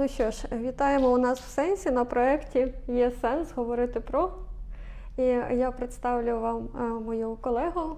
[0.00, 4.32] Ну що ж, вітаємо у нас в сенсі на проєкті Є сенс говорити про.
[5.16, 7.96] І я представлю вам е, мою колегу,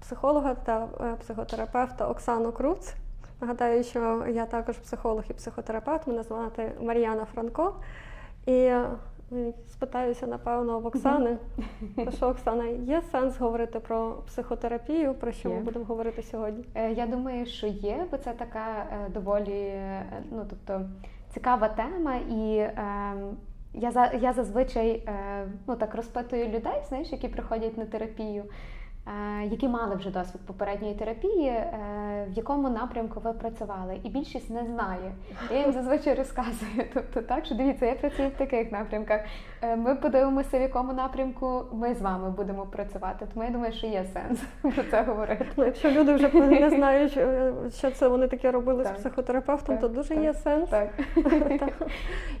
[0.00, 2.94] психолога та е, психотерапевта Оксану Круц.
[3.40, 7.74] Нагадаю, що я також психолог і психотерапевт, мене звати Мар'яна Франко.
[8.46, 8.86] І е,
[9.68, 11.38] спитаюся, напевно, в Оксани.
[11.96, 15.54] То що, Оксана, є сенс говорити про психотерапію, про що Є.
[15.54, 16.64] ми будемо говорити сьогодні?
[16.74, 19.80] Я думаю, що є, бо це така доволі
[20.30, 20.86] ну, тобто,
[21.34, 22.72] цікава тема, і е,
[23.74, 28.44] я, я зазвичай е, ну, так розпитую людей, знаєш, які приходять на терапію.
[29.06, 34.50] Е, Які мали вже досвід попередньої терапії, е, в якому напрямку ви працювали, і більшість
[34.50, 35.12] не знає.
[35.50, 36.84] Я їм зазвичай розказую.
[36.94, 39.20] Тобто, так що дивіться, я працюю в таких напрямках.
[39.62, 43.26] Е, Ми подивимося, в якому напрямку ми з вами будемо працювати.
[43.34, 44.40] Тому я думаю, що є сенс
[44.74, 45.46] про це говорити.
[45.56, 46.28] Ну, якщо люди вже
[46.60, 47.18] не знають,
[47.74, 48.96] що це вони таке робили Так.
[48.96, 50.70] з психотерапевтом, Так, то дуже так, є сенс.
[50.70, 50.88] Так.
[51.58, 51.88] Так.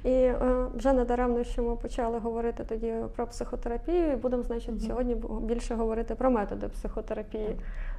[0.04, 0.30] І
[0.74, 6.14] вже недаремно, що ми почали говорити тоді про психотерапію, і будемо, значить, сьогодні більше говорити
[6.14, 7.56] про методи психотерапії.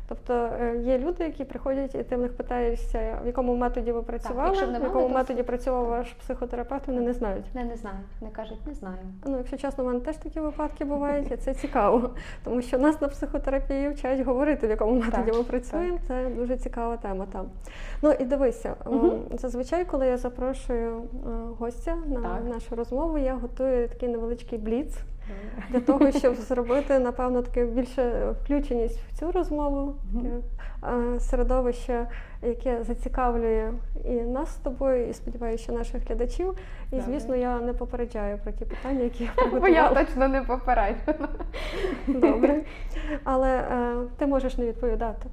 [0.08, 4.02] Тобто е, є люди, які приходять, і ти в них питаєшся, в якому методі ви
[4.02, 7.46] працювали, не в якому методі працював ваш психотерапевт, вони не знають.
[7.54, 7.98] Не, не знаю.
[8.22, 8.98] Не кажуть, не знаю.
[9.26, 12.10] Ну, якщо чесно, в мене теж такі випадки бувають, і це цікаво,
[12.44, 16.00] тому що нас на психотерапії вчать говорити, в якому методі Так, ми працюємо.
[16.08, 17.46] Це дуже цікава тема там.
[18.02, 19.12] Ну і дивися, Мгм.
[19.32, 22.54] зазвичай, коли я запрошую е, гостя на Так.
[22.54, 24.98] нашу розмову, я готую такий невеличкий бліц
[25.70, 29.96] для того, щоб зробити, напевно, таке більше включеність в цю розмову,
[30.84, 32.08] е, середовище,
[32.44, 33.72] яке зацікавлює
[34.06, 36.54] і нас з тобою, і сподіваюся, що наших глядачів.
[36.92, 41.28] І, звісно, я не попереджаю про ті питання, які я Бо я точно не попереджена.
[42.08, 42.62] Добре.
[43.24, 45.30] Але е, ти можеш не відповідати.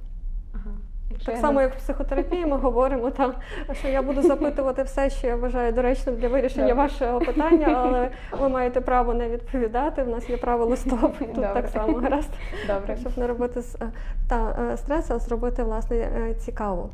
[1.25, 3.33] Так само, як в психотерапії, ми говоримо там,
[3.71, 6.83] що я буду запитувати все, що я вважаю доречним для вирішення Добре.
[6.83, 10.03] вашого питання, але ви маєте право не відповідати.
[10.03, 11.17] В нас є правило стоп.
[11.17, 11.51] Тут Добре.
[11.53, 12.29] так само гаразд.
[12.67, 12.97] Добре.
[12.97, 13.91] щоб не робити е,
[14.29, 16.89] та е, стрес, а зробити власне е, цікаво.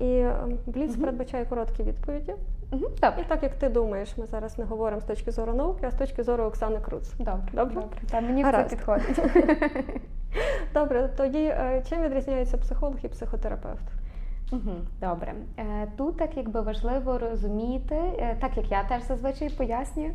[0.00, 0.24] І
[0.66, 2.34] Бліц передбачає короткі відповіді.
[2.72, 2.84] Мгм,
[3.20, 5.94] І так як ти думаєш, ми зараз не говоримо з точки зору науки, а з
[5.94, 7.12] точки зору Оксани Круц.
[7.18, 7.42] Добре.
[7.52, 7.82] Добре?
[8.10, 9.18] Та мені це підходить.
[10.74, 13.82] Добре, тоді е, чим відрізняється психолог і психотерапевт?
[15.00, 15.34] Добре.
[15.58, 20.14] Е, Тут так якби важливо розуміти, е, так як я теж зазвичай пояснюю,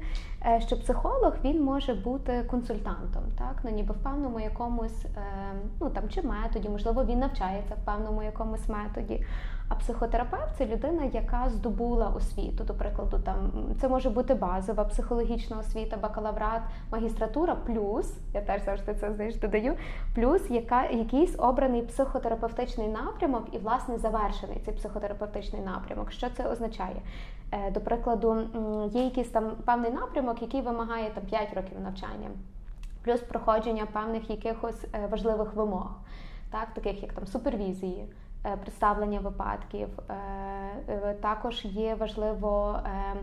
[0.59, 5.05] що психолог він може бути консультантом, так ну ніби в певному якомусь
[5.81, 9.25] ну там чи методі, можливо, він навчається в певному якомусь методі.
[9.67, 12.63] А психотерапевт це людина, яка здобула освіту.
[12.63, 13.51] До прикладу, там
[13.81, 19.77] це може бути базова психологічна освіта, бакалаврат, магістратура, плюс я теж завжди це знаєш, додаю,
[20.15, 26.11] плюс яка якийсь обраний психотерапевтичний напрямок і власне завершений цей психотерапевтичний напрямок.
[26.11, 27.01] Що це означає?
[27.51, 28.37] Е, До прикладу,
[28.91, 32.29] є якийсь там певний напрямок, який вимагає там 5 років навчання,
[33.03, 35.89] плюс проходження певних якихось е, важливих вимог,
[36.51, 38.05] так, таких як там супервізії.
[38.45, 39.87] Е, Представлення випадків.
[40.09, 40.13] Е,
[40.87, 43.15] е, також є важливо е,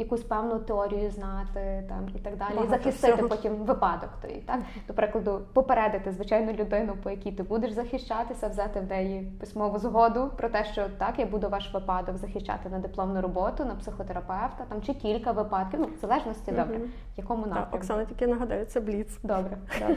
[0.00, 3.28] якусь певну теорію знати там і так далі, і захистити всього.
[3.28, 8.80] потім випадок той, так до прикладу, попередити звичайну людину, по якій ти будеш захищатися, взяти
[8.80, 13.20] в неї письмову згоду про те, що так я буду ваш випадок захищати на дипломну
[13.20, 17.76] роботу, на психотерапевта, там чи кілька випадків, ну в залежності добре, в якому Так, напрямку.
[17.76, 19.18] Оксана тільки нагадаю, це Бліц.
[19.22, 19.96] Добре, добре.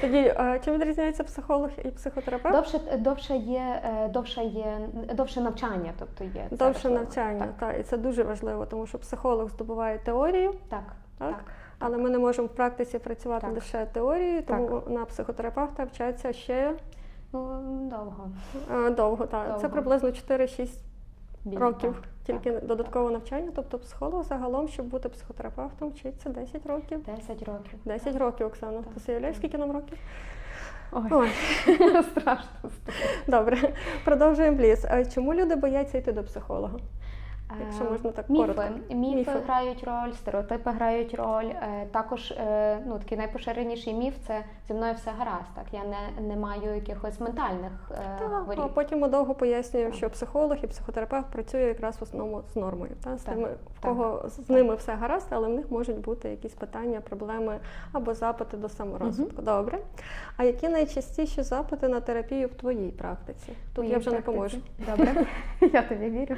[0.00, 0.34] Тоді
[0.64, 2.56] чим відрізняється психолог і психотерапевт?
[2.56, 4.78] Довше, довше є, е, довше є,
[5.14, 9.27] довше навчання, тобто є Довше навчання, Так, так, і це дуже важливо, тому що психолог
[9.36, 10.82] здобуває теорію, так,
[11.18, 11.28] так?
[11.30, 11.44] так.
[11.78, 13.54] але ми не можемо в практиці працювати Так.
[13.54, 16.74] лише теорією, тому на психотерапевта вчаться ще
[17.32, 18.30] Ну довго.
[18.86, 19.26] е, довго.
[19.26, 19.60] Так.
[19.60, 20.68] Це приблизно 4-6
[21.56, 23.50] років так, тільки так, додаткове навчання.
[23.56, 27.04] Тобто психолог загалом, щоб бути психотерапевтом, вчиться 10 років.
[27.04, 27.78] 10 років.
[27.84, 28.82] 10 років, Оксана.
[28.82, 29.02] Так.
[29.06, 29.98] Ти уявляєш, скільки нам років?
[30.92, 31.28] Ой, Ой,
[32.02, 32.70] страшно.
[33.26, 33.72] добре.
[34.04, 34.86] Продовжуємо бліз.
[35.14, 36.78] Чому люди бояться йти до психолога?
[37.60, 38.42] Якщо Е, можна так міфи.
[38.46, 38.94] коротко.
[38.94, 39.30] Міфи, Міфи.
[39.46, 41.44] грають роль, стереотипи грають роль.
[41.44, 45.48] Е, Також е, ну, такий найпоширеніший міф це зі мною все гаразд.
[45.54, 47.72] Так я не, не маю якихось ментальних
[48.18, 49.96] Так, а потім ми довго пояснюємо, Так.
[49.98, 52.92] що психолог і психотерапевт працює якраз в основному з нормою.
[53.04, 53.18] Та?
[53.18, 54.48] З Так, тими, в так, кого з так.
[54.50, 57.58] ними все гаразд, але в них можуть бути якісь питання, проблеми
[57.92, 59.42] або запити до саморозвитку.
[59.42, 59.78] Добре.
[60.36, 63.52] А які найчастіші запити на терапію в твоїй практиці?
[63.74, 64.58] Тут Моїй я вже не поможу.
[64.90, 65.26] Добре,
[65.72, 66.36] я тобі вірю.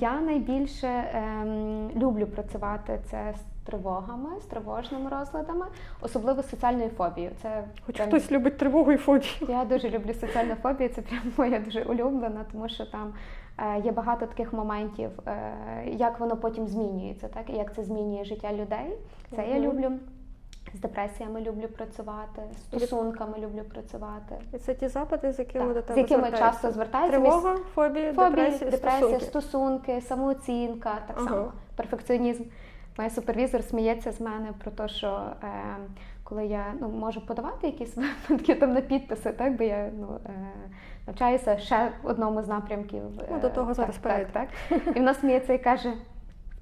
[0.00, 5.66] Я найбільше ем, люблю працювати це з тривогами, з тривожними розладами,
[6.00, 7.32] особливо з соціальною фобією.
[7.42, 9.32] Це Хоч прям- хтось любить тривогу і фобію.
[9.48, 13.12] Я дуже люблю соціальну фобію, це прям моя дуже улюблена, тому що там
[13.58, 15.54] Е, є багато таких моментів, е,
[15.86, 18.98] як воно потім змінюється, так і як це змінює життя людей.
[19.36, 19.92] Це я люблю.
[20.74, 24.36] З депресіями люблю працювати, з стосунками люблю працювати.
[24.52, 26.52] І це ті запити, з якими до тебе з якими звертаються?
[26.52, 29.24] часто звертаються Тривога, фобія, Фобії, депресія, депресія, стосунки.
[29.24, 31.28] стосунки, самооцінка, так Ага.
[31.28, 32.42] само перфекціонізм.
[32.98, 35.76] Моя супервізор сміється з мене про те, що е,
[36.24, 40.30] коли я ну, можу подавати якісь випадки там на підписи, так бо я ну, е,
[41.06, 43.02] навчаюся ще в одному з напрямків.
[43.30, 44.48] Ну, до того так, зараз так, так.
[44.70, 45.92] І вона сміється і каже: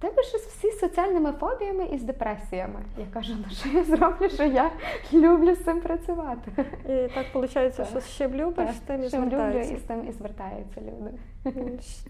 [0.02, 2.80] тебе щось всі з соціальними фобіями і з депресіями.
[2.98, 4.70] Я кажу, ну що я зроблю, що я
[5.12, 6.50] люблю з цим працювати.
[6.84, 7.86] І так виходить, Так.
[7.86, 9.74] що з чим любиш, з тим і звертаються.
[9.74, 11.10] і з тим і звертаються люди.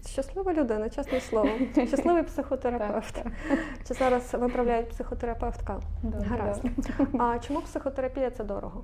[0.05, 1.49] Щаслива людина, чесне слово.
[1.87, 3.13] Щасливий психотерапевт.
[3.13, 3.27] Так,
[3.87, 5.79] Чи зараз виправляють психотерапевтка?
[6.03, 6.61] Добре, Гаразд.
[6.63, 7.07] добре.
[7.19, 8.83] А чому психотерапія це дорого?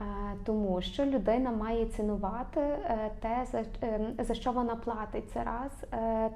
[0.00, 0.04] Е,
[0.44, 5.30] Тому що людина має цінувати е, те, за, е, за що вона платить.
[5.30, 5.72] Це раз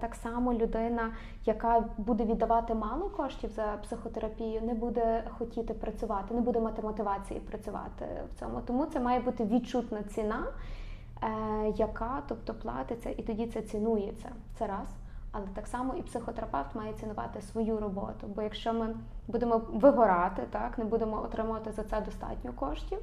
[0.01, 1.13] так само людина,
[1.45, 7.41] яка буде віддавати мало коштів за психотерапію, не буде хотіти працювати, не буде мати мотивації
[7.41, 8.61] працювати в цьому.
[8.67, 10.47] Тому це має бути відчутна ціна,
[11.77, 14.29] яка тобто платиться, і тоді це цінується.
[14.59, 14.89] Це раз.
[15.33, 18.27] Але так само і психотерапевт має цінувати свою роботу.
[18.37, 18.97] Бо якщо ми
[19.29, 22.99] будемо вигорати, так не будемо отримувати за це достатньо коштів,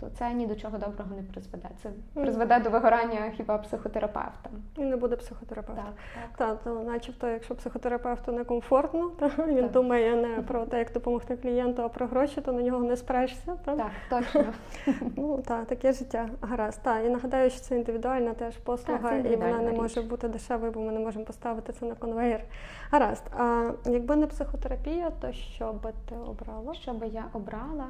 [0.00, 1.68] то це ні до чого доброго не призведе.
[1.82, 4.50] Це призведе до вигорання хіба психотерапевта.
[4.76, 5.82] І не буде психотерапевта.
[5.82, 5.94] Так,
[6.36, 6.36] так.
[6.36, 9.70] Та, то начебто, якщо психотерапевту некомфортно, та, він Так.
[9.70, 13.56] думає не про те, як допомогти клієнту, а про гроші, то на нього не спрешся.
[13.64, 13.76] Та?
[13.76, 14.44] Так, точно.
[15.16, 16.28] Ну так, таке життя.
[16.40, 16.82] Гаразд.
[16.82, 19.78] Та, і нагадаю, що це індивідуальна теж послуга, Так, і вона не річ.
[19.78, 22.44] може бути дешевою, бо ми не можемо поставити це на конвейер.
[22.90, 23.24] Гаразд.
[23.38, 26.74] А якби не психотерапія, то що би ти обрала?
[26.74, 27.86] Що би я обрала?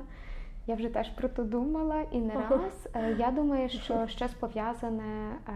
[0.69, 2.89] Я вже теж про то думала і не раз.
[2.95, 5.53] Е, Я думаю, що щось пов'язане е,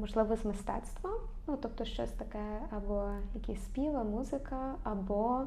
[0.00, 1.12] можливо з мистецтвом,
[1.46, 2.44] ну тобто щось таке,
[2.76, 5.42] або якісь співи, музика, або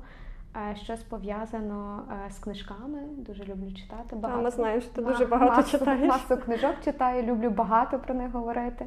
[0.56, 3.00] е, щось пов'язано з книжками.
[3.18, 4.10] Дуже люблю читати.
[4.10, 4.44] Та, Багато.
[4.44, 6.08] ми знаємо, що ти дуже багато масу, читаєш.
[6.08, 8.86] Масу книжок читаю, люблю багато про них говорити.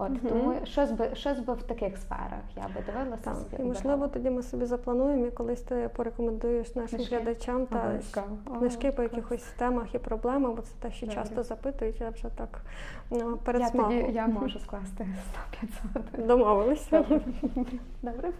[0.00, 0.18] От Мгм.
[0.28, 3.46] тому щось би щось би в таких сферах я би дивилася Так, собі.
[3.50, 3.68] і обирала.
[3.74, 7.16] можливо тоді ми собі заплануємо і колись ти порекомендуєш нашим Книжки?
[7.16, 8.26] глядачам та Обов'язково.
[8.58, 11.22] книжки О, по якихось темах і проблемах, бо це те, що Добре.
[11.22, 12.00] часто запитують.
[12.00, 12.60] Я вже так
[13.10, 15.06] ну, перед Я тоді я можу скласти
[16.16, 16.26] 100-500.
[16.26, 17.04] Домовилися.
[18.02, 18.32] Добре.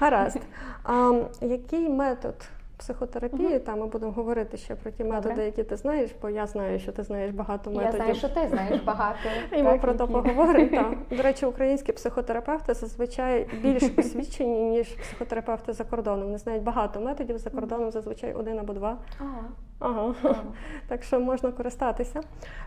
[0.00, 0.40] Гаразд.
[0.84, 2.34] А, який метод
[2.76, 3.58] психотерапії?
[3.58, 5.44] Там ми будемо говорити ще про ті методи, Добре.
[5.44, 7.96] які ти знаєш, бо я знаю, що ти знаєш багато Я методів.
[8.00, 9.18] знаю, що ти знаєш багато.
[9.52, 10.94] І ми про то поговоримо.
[11.10, 16.24] До речі, українські психотерапевти зазвичай більш освічені, ніж психотерапевти за кордоном.
[16.24, 18.98] Вони знають багато методів за кордоном, зазвичай один або два.
[19.20, 19.44] Ага.
[19.84, 20.14] Ага.
[20.24, 20.34] Ага.
[20.88, 22.20] Так що можна користатися.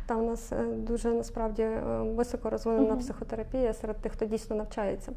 [0.05, 1.81] Там у нас е, дуже насправді е,
[2.15, 2.99] високо розвинена Мгм.
[2.99, 5.11] психотерапія серед тих, хто дійсно навчається.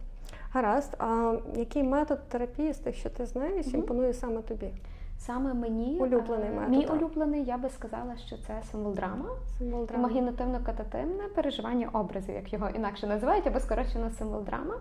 [0.53, 3.77] Гаразд, а який метод терапії з тих, що ти знаєш, Мгм.
[3.77, 4.71] імпонує саме тобі?
[5.19, 9.27] Саме мені Улюблений е, метод, Мій улюблений, я би сказала, що це символ драма.
[9.59, 10.09] Символ драми.
[10.09, 14.75] Імагінативно-катативне переживання образів, як його інакше називають, або скорочено символ драма.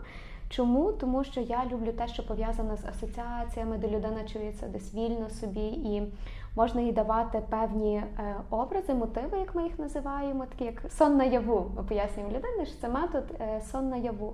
[0.49, 0.91] Чому?
[0.91, 5.65] Тому що я люблю те, що пов'язане з асоціаціями, де людина чується десь вільно собі,
[5.67, 6.13] і
[6.55, 11.71] можна їй давати певні е, образи, мотиви, як ми їх називаємо, такі як сон наяву.
[11.77, 14.33] Ми пояснюємо людині, що це метод е, сон наяву.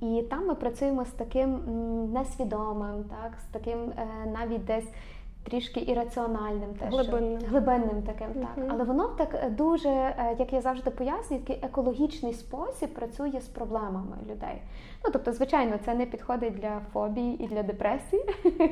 [0.00, 1.60] І там ми працюємо з таким
[2.12, 4.88] несвідомим, так, з таким е, навіть десь
[5.46, 7.40] трішки ірраціональним, те, Глибинним.
[7.48, 8.56] глибинним таким, так.
[8.56, 8.68] Мгм.
[8.70, 14.62] Але воно так дуже, як я завжди пояснюю, такий екологічний спосіб працює з проблемами людей.
[15.06, 18.24] Ну тобто, звичайно, це не підходить для фобії і для депресії.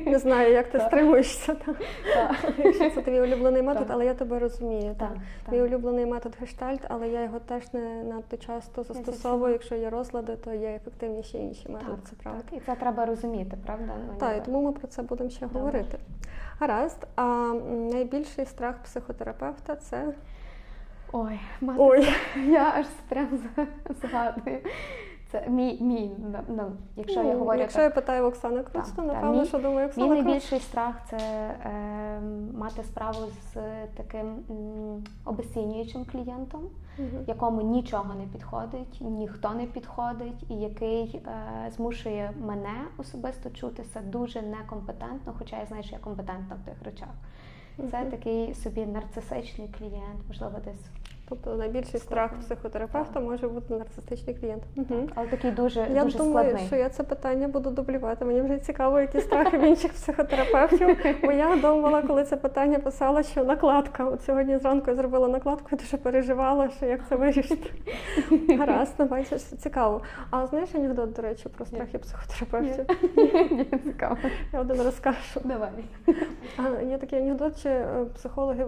[0.05, 1.55] Не знаю, як ти стримуєшся,
[2.57, 4.95] якщо це твій улюблений метод, але я тебе розумію.
[5.51, 9.53] Мій улюблений метод гештальт, але я його теж не надто часто застосовую.
[9.53, 12.01] Якщо є розлади, то є ефективніші інші методи.
[12.09, 12.43] Це правда.
[12.51, 13.93] і це треба розуміти, правда?
[14.07, 15.97] Ну, Так, і тому ми про це будемо ще говорити.
[16.59, 17.23] Гаразд, а
[17.91, 20.13] найбільший страх психотерапевта це
[21.11, 22.07] Ой, мати, ой,
[22.47, 23.39] я аж прям
[24.01, 24.59] згадую.
[25.35, 28.91] Це мій, мій ну, ну, якщо я Ну, говорю якщо так, я питаю Оксани Круц,
[28.91, 30.23] то напевно, мій- що думаю, Мій Оксана Круц.
[30.25, 32.21] найбільший страх це е,
[32.57, 33.17] мати справу
[33.53, 33.57] з
[33.97, 36.61] таким м, обесцінюючим клієнтом,
[36.97, 37.09] Мгм.
[37.27, 44.41] якому нічого не підходить, ніхто не підходить, і який е, змушує мене особисто чутися дуже
[44.41, 47.09] некомпетентно, хоча я знаю, що я компетентна в тих речах.
[47.91, 48.11] Це Мгм.
[48.11, 50.85] такий собі нарцисичний клієнт, можливо, десь
[51.29, 54.63] Тобто найбільший страх психотерапевта може бути нарцистичний клієнт.
[54.75, 55.09] Угу.
[55.15, 56.67] Але такий дуже Я дуже думаю, складний.
[56.67, 58.25] що я це питання буду дублювати.
[58.25, 60.97] Мені вже цікаво, які страхи в інших психотерапевтів.
[61.23, 64.05] Бо я думала, коли це питання писала, що накладка.
[64.05, 67.71] От сьогодні зранку я зробила накладку і дуже переживала, що як це вирішити.
[68.57, 70.01] Гаразд, ну бачиш, цікаво.
[70.31, 72.85] А знаєш анекдот, до речі, про страхи психотерапевтів?
[73.51, 74.17] Ні, Цікаво.
[74.53, 75.41] Я один розкажу.
[75.43, 75.69] Давай.
[76.89, 78.65] Є такий анекдот, чи е, психологи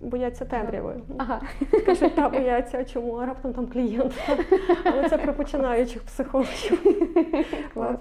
[0.00, 0.94] бояться темряви.
[1.18, 1.40] Ага.
[1.86, 3.12] Кажуть, та бояться, а чому?
[3.14, 4.12] А раптом там клієнт.
[4.84, 6.82] Але це про починаючих психологів.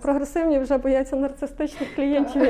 [0.01, 2.43] Прогресивні вже бояться нарцистичних клієнтів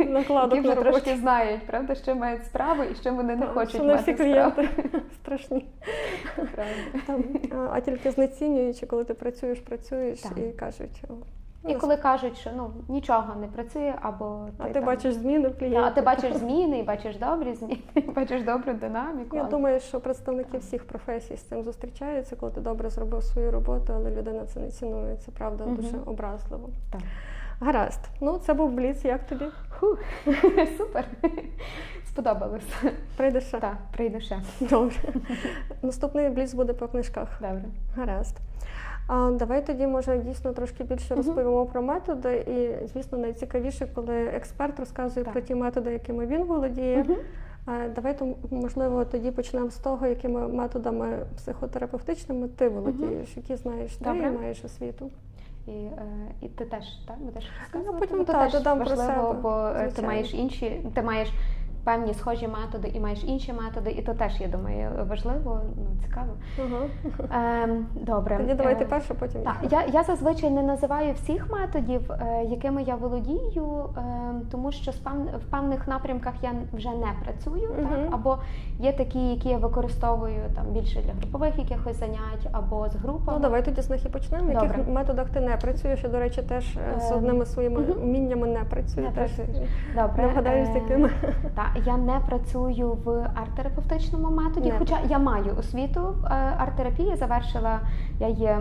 [0.00, 1.04] і накладок Які на вже роботі.
[1.04, 4.12] трошки знають, правда, що мають справу і що вони не Так, хочуть що не мати
[4.12, 4.52] всі справу.
[4.52, 4.68] клієнти
[5.22, 5.66] страшні.
[7.06, 7.24] Там,
[7.72, 10.32] а, тільки знецінюючи, коли ти працюєш, працюєш Так.
[10.38, 11.02] і кажуть,
[11.68, 15.58] І коли кажуть, що ну нічого не працює, або а ти там- бачиш зміни в
[15.58, 15.78] клієнті.
[15.78, 19.36] а ти бачиш зміни, і бачиш добрі зміни, і бачиш добру динаміку.
[19.36, 23.50] Я але- думаю, що представники всіх професій з цим зустрічаються, коли ти добре зробив свою
[23.50, 25.16] роботу, але людина це не цінує.
[25.16, 25.76] Це правда Мгм.
[25.76, 26.68] дуже образливо.
[26.92, 27.00] Так.
[27.60, 28.00] Гаразд.
[28.20, 29.04] Ну, це був бліц.
[29.04, 29.44] Як тобі?
[29.80, 29.96] Фу,
[30.78, 31.04] супер.
[32.06, 32.62] Сподобалось.
[33.16, 33.60] Прийдеш ще?
[33.60, 34.40] Так, прийду ще.
[34.60, 34.96] Добре.
[35.82, 37.28] Наступний бліц буде по книжках.
[37.40, 37.64] Добре.
[37.96, 38.36] Гаразд.
[39.12, 42.36] А, давай тоді, може, дійсно трошки більше розповімо про методи.
[42.36, 45.32] І, звісно, найцікавіше, коли експерт розказує Так.
[45.32, 47.06] про ті методи, якими він володіє.
[47.94, 54.04] Давай то, можливо, тоді почнемо з того, якими методами психотерапевтичними ти володієш, які знаєш ти
[54.04, 54.28] Добре.
[54.28, 55.10] і маєш освіту.
[55.66, 55.90] І, е,
[56.42, 60.02] і ти теж так будеш Ну, потім так, теж додам про себе, бо е, ти
[60.02, 61.28] маєш інші, ти маєш
[61.84, 66.32] певні схожі методи і маєш інші методи, і то теж, я думаю, важливо, ну цікаво.
[67.32, 68.36] Ем, добре.
[68.36, 69.42] Тоді давай ти Е, потім.
[69.42, 74.02] Так, я, я зазвичай не називаю всіх методів, е, якими я володію, е,
[74.50, 74.90] тому що
[75.38, 78.08] в певних напрямках я вже не працюю, так?
[78.10, 78.38] або
[78.78, 83.32] є такі, які я використовую там більше для групових якихось занять, або з групами.
[83.32, 84.44] Ну, давай тоді з них і почнемо.
[84.50, 86.02] В яких методах ти не працюєш?
[86.02, 89.06] Я, до речі, теж з Ем, одними своїми вміннями не працюю.
[89.06, 89.70] Не теж працюєш.
[89.94, 90.22] Добре.
[90.22, 91.10] не вгадаєш, з якими.
[91.54, 94.78] Так, я не працюю в арт-терапевтичному методі, Не.
[94.78, 97.80] хоча я маю освіту е, арт-терапії, завершила,
[98.20, 98.58] я є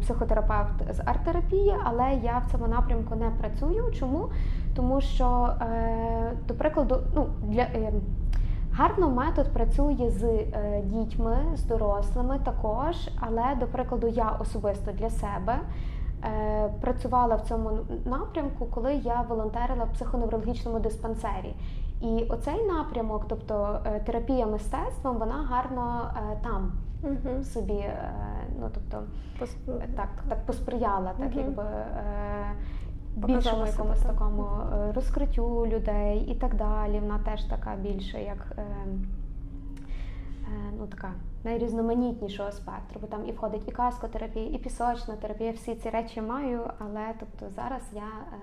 [0.00, 3.92] психотерапевт з арт-терапії, але я в цьому напрямку не працюю.
[3.92, 4.28] Чому?
[4.76, 7.92] Тому що, е, до прикладу, ну, для, е,
[8.72, 15.10] гарно метод працює з е, дітьми, з дорослими також, але, до прикладу, я особисто для
[15.10, 15.58] себе.
[16.24, 17.70] е, Працювала в цьому
[18.04, 21.54] напрямку, коли я волонтерила в психоневрологічному диспансері.
[22.00, 27.44] І оцей напрямок, тобто е, терапія мистецтвом, вона гарно е, там Мгм.
[27.44, 28.12] собі, е,
[28.60, 29.06] ну тобто
[29.40, 31.38] Пос- е, так, так посприяла, так Мгм.
[31.38, 31.64] якби
[33.16, 34.46] більшому якомусь такому
[34.94, 37.00] розкриттю людей і так далі.
[37.00, 38.52] Вона теж така більше як.
[38.58, 38.86] Е, е,
[40.78, 41.12] Ну, така
[41.44, 45.52] найрізноманітнішого спектру, бо там і входить і каскотерапія, і пісочна терапія.
[45.52, 48.02] Всі ці речі маю, але тобто зараз я
[48.32, 48.36] е,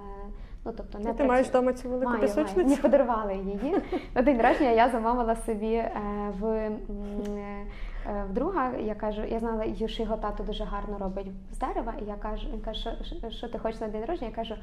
[0.68, 1.28] ну тобто не Ти працю...
[1.30, 2.28] маєш вдома цю велику Маю, маю.
[2.28, 2.64] пісочницю?
[2.64, 3.76] Мені подарували її.
[4.16, 5.92] На день народження я замовила собі е,
[6.40, 6.76] в, е,
[8.30, 8.72] в друга.
[8.80, 11.94] Я кажу, я знала, що його тато дуже гарно робить з дерева.
[12.02, 12.98] І я кажу, він каже,
[13.30, 14.30] що ти хочеш на день народження?
[14.30, 14.56] Я кажу,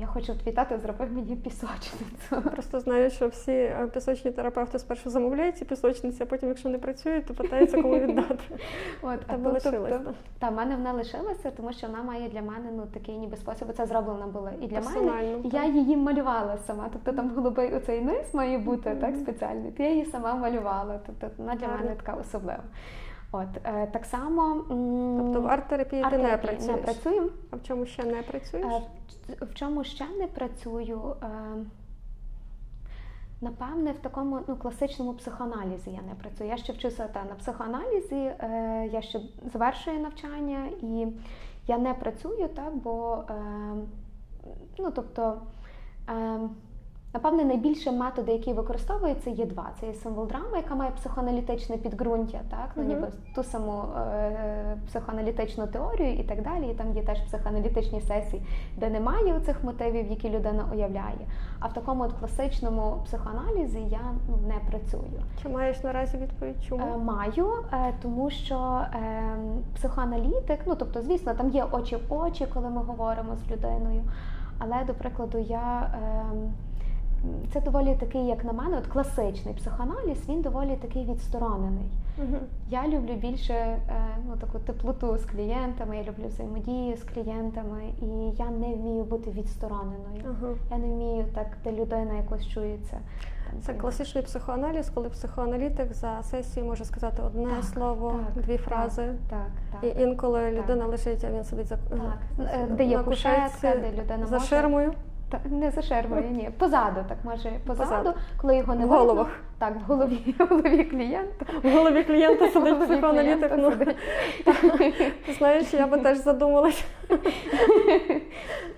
[0.00, 2.50] я хочу твій тато зробив мені пісочницю.
[2.52, 6.78] Просто знаю, що всі е, пісочні терапевти спершу замовляють ці пісочниці, а потім, якщо не
[6.78, 8.38] працюють, то питаються, кому віддати.
[9.02, 12.28] От, Та а би ну, тобто, та в мене вона лишилася, тому що вона має
[12.28, 13.68] для мене ну такий ніби спосіб.
[13.76, 15.38] Це зроблено було і для мене.
[15.44, 16.88] І я її малювала сама.
[16.92, 19.72] Тобто там голубий оцей низ має бути так спеціальний.
[19.72, 21.00] То я її сама малювала.
[21.06, 22.62] Тобто вона для мене така особлива.
[23.32, 24.54] От е, так само
[25.18, 26.66] Тобто в арт-терапії ти не працюєш.
[26.66, 27.32] не працюю.
[27.50, 28.66] А в чому ще не працюєш?
[28.66, 28.82] Е,
[29.40, 31.16] в- В чому ще не працюю?
[31.22, 31.26] Е,
[33.42, 36.50] Напевне, в такому ну, класичному психоаналізі я не працюю.
[36.50, 39.20] Я ще вчуся та, на психоаналізі, е, я ще
[39.52, 41.06] завершую навчання і
[41.66, 43.34] я не працюю так, бо е,
[44.78, 45.42] ну, тобто,
[46.10, 46.38] е,
[47.14, 49.70] напевне, найбільше методи, які використовуються, є два.
[49.80, 55.66] Це є символ драми, яка має психоаналітичне підґрунтя, так, ну, ніби ту саму е, психоаналітичну
[55.66, 56.70] теорію і так далі.
[56.70, 58.42] І там є теж психоаналітичні сесії,
[58.76, 61.26] де немає цих мотивів, які людина уявляє.
[61.60, 65.22] А в такому от класичному психоаналізі я ну, не працюю.
[65.42, 66.64] Чи маєш наразі відповідь?
[66.68, 66.94] Чому?
[66.94, 69.22] Е, Маю, е, тому що е,
[69.74, 74.02] психоаналітик, ну тобто, звісно, там є очі в очі, коли ми говоримо з людиною.
[74.58, 76.24] Але, до прикладу, я е,
[77.52, 81.86] це доволі такий, як на мене, от класичний психоаналіз, він доволі такий відсторонений.
[82.18, 82.38] Мгм.
[82.68, 83.80] Я люблю більше е,
[84.28, 88.06] ну, таку теплоту з клієнтами, я люблю взаємодію з клієнтами, і
[88.38, 90.22] я не вмію бути відстороненою.
[90.24, 90.52] Ага.
[90.70, 92.98] Я не вмію так, де людина якось чується.
[93.62, 99.14] Це класичний психоаналіз, коли психоаналітик за сесію може сказати одне Так, слово, так, дві фрази.
[99.30, 99.84] Так, так.
[99.84, 102.18] І інколи людина лежить, а він сидить за Так,
[102.76, 104.92] де є кушетка, кушетці, де людина за може- ширмою.
[105.30, 106.50] Та, не за шермою, ні.
[106.58, 108.14] Позаду, так може позаду, Позаду.
[108.40, 108.98] коли його не В видно.
[108.98, 109.28] головах.
[109.58, 111.46] Так, в голові, в голові клієнта.
[111.62, 113.52] В голові клієнта сидить психоаналітик.
[113.56, 113.70] Ну,
[115.26, 116.84] ти знаєш, я би теж задумалась.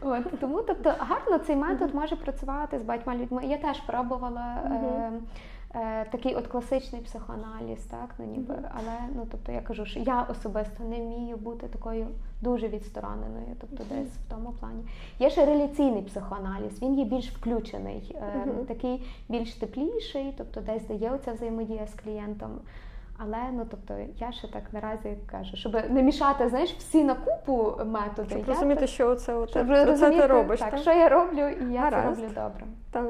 [0.03, 3.43] От, тому тобто гарно цей метод може працювати з багатьма людьми.
[3.45, 5.11] Я теж пробувала е.
[5.75, 10.23] Е, такий от класичний психоаналіз, так, ну ніби, але ну тобто я кажу, що я
[10.23, 12.07] особисто не вмію бути такою
[12.41, 14.03] дуже відстороненою, тобто Мгм.
[14.03, 14.83] десь в тому плані.
[15.19, 18.67] Є ще реляційний психоаналіз, він є більш включений, е, Мгм.
[18.67, 22.51] такий більш тепліший, тобто десь дає оця взаємодія з клієнтом.
[23.25, 27.73] Але ну тобто я ще так наразі кажу, щоб не мішати, знаєш, всі на купу
[27.85, 28.29] методи.
[28.29, 29.67] Щоб я розуміти, так- що це, щоб
[29.99, 30.61] це ти робиш.
[30.61, 30.81] так, так?
[30.81, 32.17] що я роблю, і я Гаразд.
[32.17, 32.67] це роблю добре.
[32.91, 33.05] Так.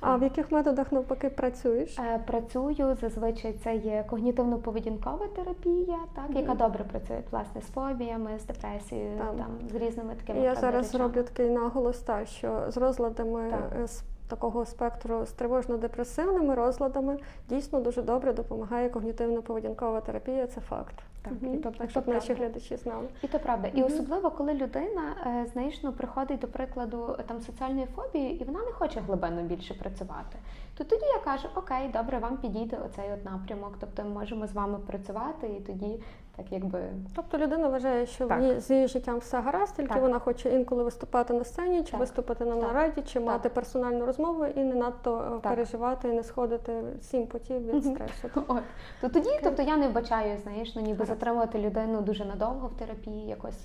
[0.00, 1.98] А в яких методах навпаки працюєш?
[1.98, 8.46] Е, Працюю зазвичай це є когнітивно-поведінкова терапія, так яка добре працює власне з фобіями, з
[8.46, 9.36] депресією, Так.
[9.36, 10.82] там з різними такими Я зараз речами.
[10.82, 13.80] зроблю такий наголос, та, що з розладами Так.
[13.82, 17.18] е, з такого спектру з тривожно-депресивними розладами
[17.48, 20.46] дійсно дуже добре допомагає когнітивно-поведінкова терапія.
[20.46, 20.94] Це факт.
[21.22, 21.54] Так, Мгм.
[21.54, 23.06] і то- так щоб наші глядачі знали.
[23.22, 23.68] І то правда.
[23.74, 28.58] І особливо, коли людина, е, знаєш, ну, приходить до прикладу там соціальної фобії, і вона
[28.58, 30.36] не хоче глибинно більше працювати.
[30.78, 33.72] То тоді я кажу, окей, добре, вам підійде оцей от напрямок.
[33.80, 36.00] Тобто ми можемо з вами працювати, і тоді
[36.36, 36.82] так якби
[37.16, 38.38] Тобто людина вважає, що Так.
[38.38, 40.02] в ній з її життям все гаразд, тільки Так.
[40.02, 42.00] вона хоче інколи виступати на сцені, чи Так.
[42.00, 43.22] виступити на нараді, чи Так.
[43.22, 45.52] мати персональну розмову і не надто е, Так.
[45.52, 48.28] переживати і не сходити сім потів від стресу.
[48.48, 48.62] От
[49.00, 53.28] то тоді, тобто я не вбачаю, знаєш, ну ніби затримувати людину дуже надовго в терапії,
[53.28, 53.64] якось.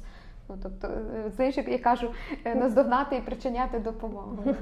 [0.52, 2.12] Ну тобто, е, знаєш, як я кажу,
[2.46, 4.38] е, наздогнати і причиняти допомогу.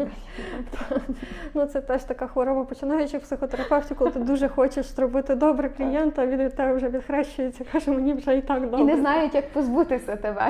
[1.53, 6.22] Ну це теж така хвороба, починаючи в психотерапевті, коли ти дуже хочеш зробити добре клієнта,
[6.22, 8.79] а він від тебе вже відхрещується, каже, мені вже і так добре.
[8.79, 10.50] І не знають, як позбутися тебе.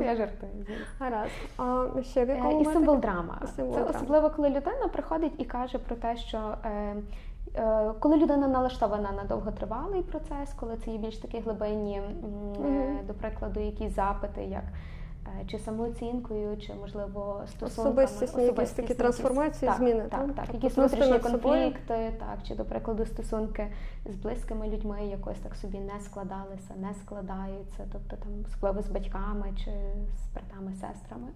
[0.00, 0.52] Я жартую.
[0.98, 1.30] Гаразд.
[1.56, 3.40] А ще в Е, якому І символ драма.
[3.56, 6.54] Це особливо, коли людина приходить і каже про те, що
[8.00, 12.02] коли людина налаштована на довготривалий процес, коли це є більш такі глибинні,
[12.64, 14.64] е, до прикладу, якісь запити, як
[15.26, 20.26] е, чи самооцінкою, чи можливо стосунками, Особистісні якісь такі трансформації, так, зміни, так, так?
[20.26, 23.66] так, Тобто якісь внутрішні конфлікти, так, чи до прикладу стосунки
[24.06, 29.52] з близькими людьми якось так собі не складалися, не складаються, тобто там особливо з батьками
[29.56, 29.70] чи
[30.16, 31.28] з братами, сестрами.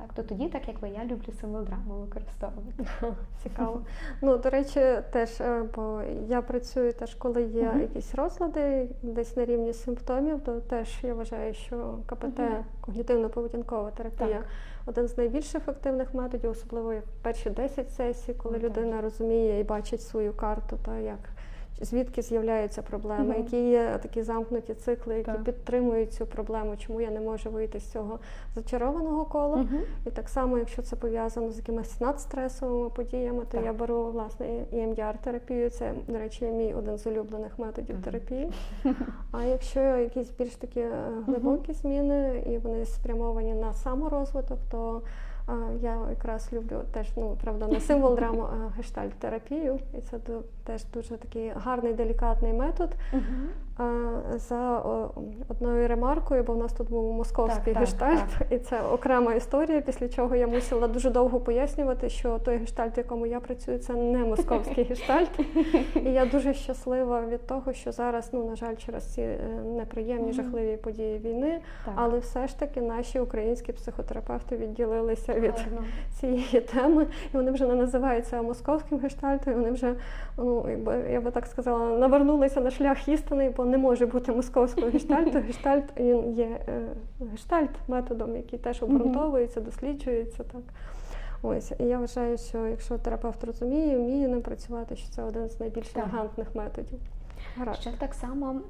[0.00, 2.84] Так, то тоді, так якби я люблю символ драми використовувати.
[3.42, 3.80] Цікаво.
[4.22, 4.80] Ну, до речі,
[5.12, 7.80] теж, е, бо я працюю теж, коли є Мгм.
[7.80, 12.64] якісь розлади, десь на рівні симптомів, то теж я вважаю, що КПТ, Мгм.
[12.82, 14.44] когнітивно-поведінкова терапія, Так.
[14.86, 18.64] один з найбільш ефективних методів, особливо як перші 10 сесій, коли так.
[18.70, 21.18] людина розуміє і бачить свою карту, та як.
[21.82, 25.44] Звідки з'являються проблеми, які є такі замкнуті цикли, які Так.
[25.44, 28.18] підтримують цю проблему, чому я не можу вийти з цього
[28.54, 29.66] зачарованого кола.
[30.06, 33.64] І так само, якщо це пов'язано з якимись надстресовими подіями, то Так.
[33.64, 35.70] я беру власне emdr терапію.
[35.70, 38.04] Це, до речі, мій один з улюблених методів Мгм.
[38.04, 38.52] терапії.
[39.32, 40.92] А якщо якісь більш такі е,
[41.26, 45.02] глибокі зміни і вони спрямовані на саморозвиток, то
[45.48, 49.78] е, я якраз люблю теж, ну правда, не символ драму, а гештальт терапію.
[49.98, 50.18] І це
[50.70, 52.90] теж дуже такий гарний, делікатний метод.
[53.14, 53.20] Е,
[54.36, 54.82] За
[55.48, 59.80] одною ремаркою, бо в нас тут був московський Так, так, гештальт, і це окрема історія,
[59.80, 63.94] після чого я мусила дуже довго пояснювати, що той гештальт, в якому я працюю, це
[63.94, 65.40] не московський гештальт.
[65.94, 69.38] І я дуже щаслива від того, що зараз, ну на жаль, через ці е,
[69.76, 71.94] неприємні жахливі події війни, Так.
[71.96, 75.84] але все ж таки наші українські психотерапевти відділилися від Гарно.
[76.20, 79.94] цієї теми, і вони вже не називаються московським гештальтом, і вони вже,
[80.38, 84.86] ну якби я би так сказала, навернулися на шлях істини, бо не може бути московського
[84.90, 85.38] гештальту.
[85.38, 86.82] Гештальт він є е,
[87.30, 90.62] гештальт методом, який теж обґрунтовується, досліджується так.
[91.42, 95.60] Ось і я вважаю, що якщо терапевт розуміє, вміє ним працювати, що це один з
[95.60, 96.98] найбільш елегантних методів.
[97.56, 97.80] Гаразд.
[97.80, 98.60] Ще так само,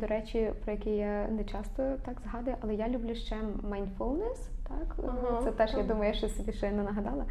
[0.00, 3.36] до речі, про який я не часто так згадую, але я люблю ще
[3.70, 4.96] mindfulness, так?
[5.08, 7.24] Ага, Це теж, я думаю, я ще собі ще не нагадала.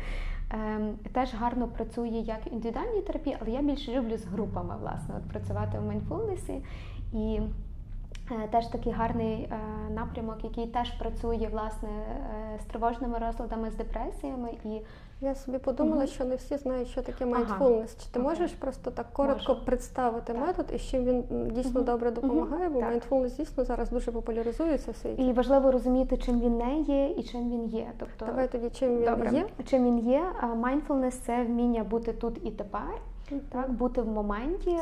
[0.50, 5.30] Ем, теж гарно працює як індивідуальній терапії, але я більше люблю з групами, власне, от
[5.30, 6.62] працювати в mindfulness.
[7.14, 7.42] І
[8.32, 13.76] Е, теж такий гарний е, напрямок, який теж працює власне е, з тривожними розладами, з
[13.76, 14.50] депресіями.
[14.64, 14.82] І
[15.22, 16.08] я собі подумала, Мгм.
[16.08, 17.58] що не всі знають, що таке Ага.
[17.60, 18.04] mindfulness.
[18.04, 19.66] Чи ти можеш просто так коротко Можу.
[19.66, 20.42] представити Так.
[20.48, 21.84] метод і з чим він дійсно Мгм.
[21.84, 22.70] добре допомагає?
[22.70, 22.94] Бо Так.
[22.94, 25.24] mindfulness дійсно зараз дуже популяризується в світі.
[25.24, 27.88] і важливо розуміти, чим він не є і чим він є.
[28.00, 29.46] Тобто, Давай тоді чим він добре, є.
[29.66, 30.24] чим він є.
[30.62, 32.82] Mindfulness– це вміння бути тут і тепер.
[33.50, 34.82] Так, бути в моменті е,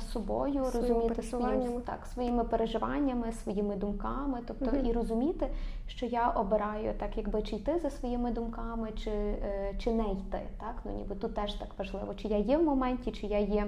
[0.00, 4.86] з собою, Своїм розуміти своїм, так, своїми переживаннями, своїми думками, тобто Мгм.
[4.86, 5.48] і розуміти,
[5.86, 10.40] що я обираю так, якби чи йти за своїми думками, чи, е, чи не йти.
[10.60, 10.74] Так?
[10.84, 13.66] Ну, ніби тут теж так важливо, чи я є в моменті, чи я є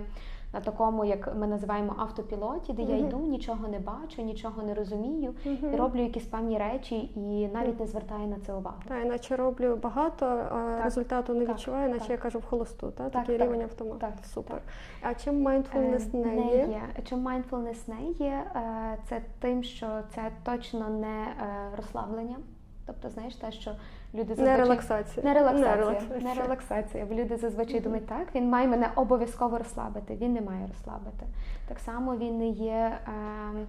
[0.52, 5.34] на такому, як ми називаємо автопілоті, де я йду, нічого не бачу, нічого не розумію,
[5.44, 5.74] Мгм.
[5.74, 8.76] і роблю якісь певні речі, і навіть не звертаю на це увагу.
[8.88, 12.10] Та, іначе роблю багато, а Так, результату не так, відчуваю, наче так.
[12.10, 12.90] я кажу в холосту.
[12.90, 13.04] Та?
[13.04, 13.98] Так, Такий так, рівень автомату.
[14.00, 14.56] так, Супер.
[14.56, 15.10] так.
[15.10, 16.80] А чим mindfulness Е, не є?
[17.04, 22.36] Чим mindfulness не є, е, це тим, що це точно не е, розслаблення.
[22.86, 23.70] Тобто, знаєш, те, що
[24.14, 25.27] люди Не релаксація.
[25.27, 25.77] Не релаксація.
[25.77, 26.35] Не релаксація.
[26.35, 27.07] Не релаксація.
[27.07, 27.83] Бо люди зазвичай Мгм.
[27.85, 30.14] думають, так, він має мене обов'язково розслабити.
[30.14, 31.27] Він не має розслабити.
[31.68, 33.66] Так само він не є е,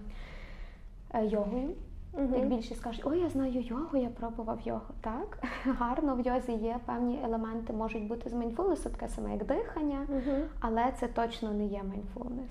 [1.14, 1.70] е, йогою.
[2.18, 2.34] Мгм.
[2.34, 4.94] Як більшість кажуть, ой, я знаю йогу, я пробував йогу.
[5.00, 5.38] Так,
[5.78, 10.42] гарно в йозі є певні елементи, можуть бути з mindfulness, таке саме як дихання, Мгм.
[10.60, 12.50] але це точно не є mindfulness.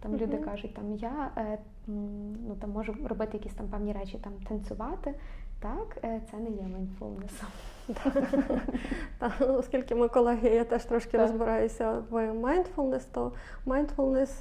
[0.00, 1.58] Там люди кажуть, там я е,
[2.48, 5.14] ну, там можу робити якісь там певні речі, там танцювати.
[5.60, 6.64] Так, е, це не є.
[9.18, 13.32] Та, оскільки ми колеги, я теж трошки розбираюся в mindfulness, то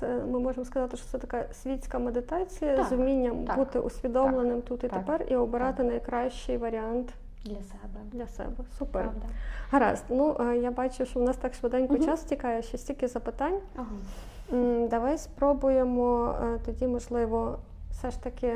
[0.03, 4.87] е, ми можемо сказати, що це така світська медитація з вмінням бути усвідомленим тут і
[4.87, 7.13] тепер і обирати найкращий варіант
[7.45, 7.99] Для себе.
[8.11, 8.63] для себе.
[8.77, 9.03] Супер.
[9.03, 9.27] Правда.
[9.71, 10.03] Гаразд.
[10.09, 12.05] Ну е, я бачу, що в нас так швиденько Мгм.
[12.05, 13.59] час тікає, ще стільки запитань.
[13.75, 13.87] Ага.
[14.89, 17.59] Давай спробуємо е, тоді, можливо,
[17.97, 18.53] все ж таки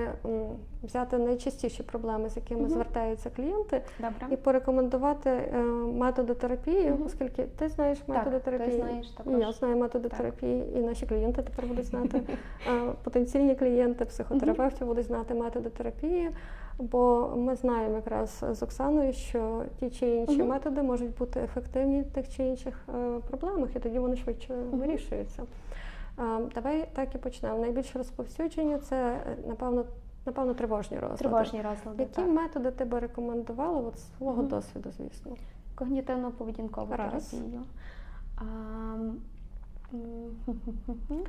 [0.83, 2.69] взяти найчастіші проблеми, з якими Мгм.
[2.69, 4.27] звертаються клієнти, Добре.
[4.31, 5.57] і порекомендувати е,
[5.93, 7.03] методи терапії, Мгм.
[7.05, 8.77] оскільки ти знаєш методи ти терапії.
[8.77, 9.33] знаєш також.
[9.39, 10.17] Я знаю методи Так.
[10.19, 12.21] терапії, і наші клієнти тепер будуть знати.
[12.67, 16.29] Е, Потенційні клієнти, психотерапевти будуть знати методи терапії.
[16.79, 20.47] Бо ми знаємо якраз з Оксаною, що ті чи інші Мгм.
[20.47, 24.79] методи можуть бути ефективні в тих чи інших е, проблемах, і тоді вони швидше Мгм.
[24.79, 25.43] вирішуються.
[26.55, 27.59] Давай так і почнемо.
[27.59, 29.85] Найбільш розповсюджені це е, напевно,
[30.25, 31.17] напевно тривожні розлади.
[31.19, 32.03] Тривожні розлади.
[32.03, 32.27] Які так.
[32.27, 34.47] методи ти би рекомендувала от свого Мгм.
[34.47, 35.35] досвіду, звісно?
[35.75, 37.25] Когнітивно-поведінкову Раз.
[37.29, 37.61] терапію.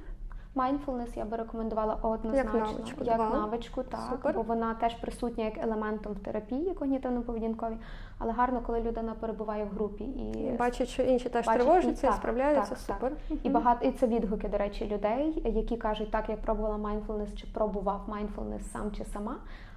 [0.56, 4.34] Mindfulness я би рекомендувала однозначно навичку, як навичку, так, Супер.
[4.34, 7.76] бо вона теж присутня як елементом в терапії когнітивно-поведінковій,
[8.18, 12.10] але гарно, коли людина перебуває в групі і Бачать, що інші теж бачать, тривожаться і
[12.10, 12.76] так, справляються.
[12.86, 13.12] так, так.
[13.42, 17.46] І багато і це відгуки, до речі, людей, які кажуть, так я пробувала mindfulness чи
[17.46, 19.36] пробував mindfulness сам чи сама,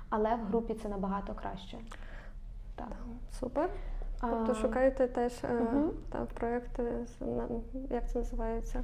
[0.09, 1.77] але в групі це набагато краще.
[2.75, 2.87] Так.
[3.31, 3.69] Супер.
[4.21, 5.91] Тобто А, шукайте теж е, Мгм.
[6.11, 6.83] там проекти,
[7.89, 8.83] як це називається?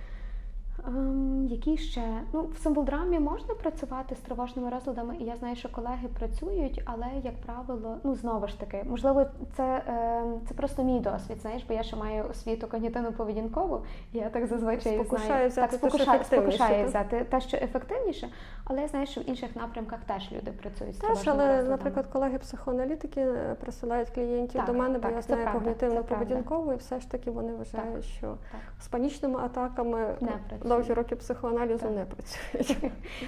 [0.87, 2.03] Ем, які ще?
[2.33, 7.07] Ну, в символдрамі можна працювати з тривожними розладами, і я знаю, що колеги працюють, але,
[7.23, 9.25] як правило, ну знову ж таки, можливо,
[9.57, 13.79] це, ем, це просто мій досвід, знаєш, бо я ще маю освіту когнітивно-поведінкову,
[14.13, 18.29] і я так зазвичай Спокушає знаю, взяти так, спокушає, ефективніше, взяти те, що ефективніше,
[18.63, 21.71] але я знаю, що в інших напрямках теж люди працюють з Теж, тривожними але, розладами.
[21.77, 26.73] наприклад, колеги-психоаналітики е, присилають клієнтів Так, до мене, бо так, я це знаю когнітивно поведінкову,
[26.73, 28.61] і все ж таки вони вважають, Так, що так.
[28.79, 30.39] з панічними атаками Не е.
[30.75, 31.91] Довгі роки психоаналізу Так.
[31.91, 32.77] не працюють.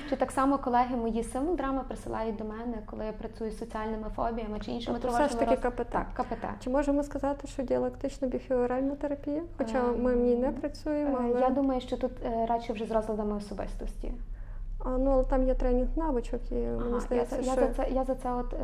[0.09, 4.59] Чи так само колеги мої символдрами присилають до мене, коли я працюю з соціальними фобіями
[4.59, 5.89] чи іншими Тобто все ж таки роз- КПТ.
[5.89, 6.45] Так, КПТ.
[6.63, 9.41] Чи можемо сказати, що діалектично біхеоральна терапія?
[9.57, 12.11] Хоча ми в ній не Ем, працюємо, Е, але Я думаю, що тут
[12.49, 14.11] радше вже з розладами особистості.
[14.85, 17.73] А, ну, але там є тренінг навичок, і Ага, я, здається, за- що я, за
[17.73, 18.57] це, я за це от, е,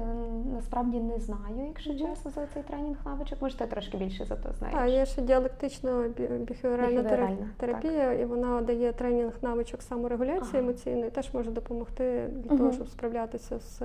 [0.55, 3.41] насправді не знаю, якщо чесно, за цей тренінг навичок.
[3.41, 4.77] Може, ти трошки більше за то знаєш.
[4.79, 6.27] Так, є ще діалектична бі-
[7.59, 8.19] терапія, так.
[8.21, 10.59] І вона дає тренінг навичок саморегуляції Ага.
[10.59, 12.57] емоційної, теж може допомогти для Мгм.
[12.57, 13.81] того, щоб справлятися з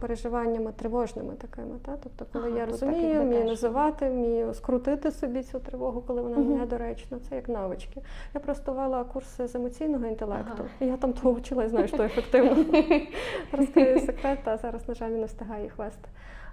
[0.00, 1.78] переживаннями тривожними такими.
[1.86, 1.96] Та?
[2.02, 6.58] Тобто, коли Ага, я розумію, вмію називати, вмію скрутити собі цю тривогу, коли вона Мгм.
[6.58, 8.02] недоречна, це як навички.
[8.34, 10.68] Я просто вела курси з емоційного інтелекту, Ага.
[10.80, 12.64] і я там того вчила і знаю, що ефективно.
[13.52, 16.08] Розкрию секрет, а зараз, на жаль, не встигаю їх вести.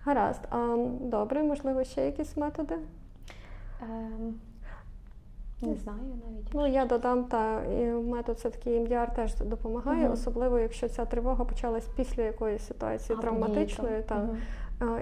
[0.06, 0.42] Гаразд.
[0.50, 2.76] А, добре, можливо, ще якісь методи?
[3.82, 4.34] Ем,
[5.62, 6.48] не знаю навіть.
[6.54, 7.62] Ну, я додам, та
[8.04, 10.14] метод все-таки EMDR теж допомагає, угу.
[10.14, 14.04] особливо якщо ця тривога почалась після якоїсь ситуації А, травматичної.
[14.04, 14.36] Та, угу.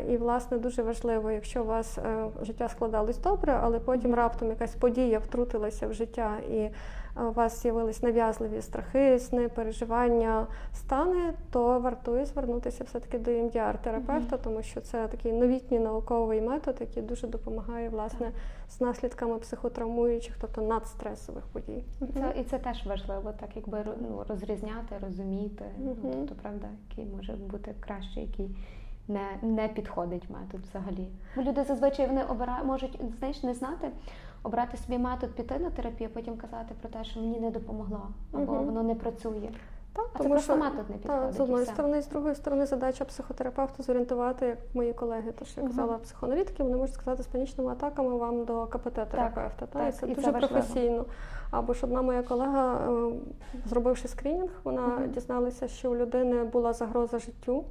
[0.09, 4.75] І, власне, дуже важливо, якщо у вас е, життя складалось добре, але потім раптом якась
[4.75, 6.69] подія втрутилася в життя, і
[7.27, 14.63] у вас з'явились нав'язливі страхи, сни, переживання, стани, то вартує звернутися все-таки до ім'яр-терапевта, тому
[14.63, 18.31] що це такий новітній науковий метод, який дуже допомагає власне
[18.69, 21.83] з наслідками психотравмуючих, тобто надстресових подій.
[22.13, 27.33] Це, І це теж важливо, так якби ну, розрізняти, розуміти, ну, тобто, правда, який може
[27.33, 28.55] бути краще, який
[29.09, 31.07] не не підходить метод взагалі.
[31.35, 33.89] Бо люди зазвичай вони обирають, можуть знаєш, не знати,
[34.43, 38.53] обрати собі метод піти на терапію, потім казати про те, що мені не допомогло, або
[38.53, 38.63] угу.
[38.63, 39.49] воно не працює.
[39.93, 41.25] Так, а тому це що, метод не підходить.
[41.25, 45.61] Так, з одної сторони, з другої сторони, задача психотерапевта зорієнтувати, як мої колеги, то що
[45.61, 46.03] я казала, угу.
[46.03, 49.59] психоаналітики, вони можуть сказати з панічними атаками вам до КПТ-терапевта.
[49.59, 51.05] Так, так, Це і дуже це професійно.
[51.51, 53.11] Або ж одна моя колега, е,
[53.65, 55.07] зробивши скринінг, вона угу.
[55.07, 57.65] дізналася, що у людини була загроза життю.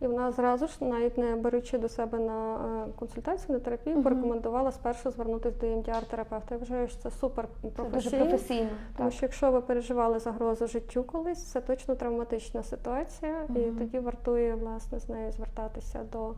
[0.00, 4.02] І вона зразу ж, навіть не беручи до себе на е, консультацію, на терапію, uh-huh.
[4.02, 6.50] порекомендувала спершу звернутися до МДР-терапевта.
[6.50, 8.10] Я вважаю, що це супер професійно.
[8.10, 8.70] Це професійно.
[8.96, 9.16] Тому так.
[9.16, 13.68] що якщо ви переживали загрозу життю колись, це точно травматична ситуація, uh-huh.
[13.68, 16.30] і тоді вартує власне з нею звертатися до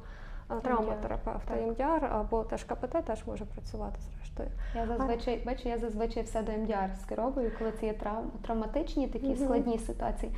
[0.50, 4.48] е, травматерапевта МДР або теж КПТ теж може працювати зрештою.
[4.74, 9.26] Я зазвичай бачу, я зазвичай все до МДР скеровую, коли це є травм, травматичні такі
[9.26, 9.44] uh-huh.
[9.44, 10.32] складні ситуації.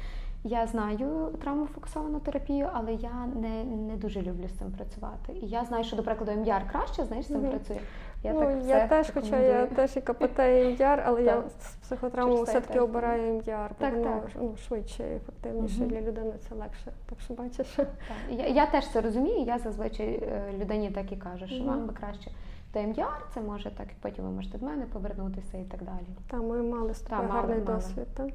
[0.44, 5.33] Я знаю травмофокусовану терапію, але я не не дуже люблю з цим працювати.
[5.33, 7.50] І я знаю, що, до прикладу, МДР краще знаєш, з цим mm-hmm.
[7.50, 7.81] працює.
[8.22, 11.42] Я ну, так все я теж, хоча я теж і КПТ, і МДР, але я
[11.61, 16.55] з психотравмою все-таки обираю МДР, бо так, воно ну, швидше і ефективніше для людини це
[16.55, 16.92] легше.
[17.09, 17.66] Так що бачиш.
[17.76, 17.87] Так.
[18.31, 21.92] Я я теж це розумію, я зазвичай е, людині так і кажу, що вам би
[21.92, 22.31] краще.
[22.74, 26.07] До МДР це може так, і потім ви можете до мене повернутися і так далі.
[26.31, 27.66] Так, ми мали з тобою гарний мали.
[27.66, 28.07] досвід.
[28.14, 28.28] Так?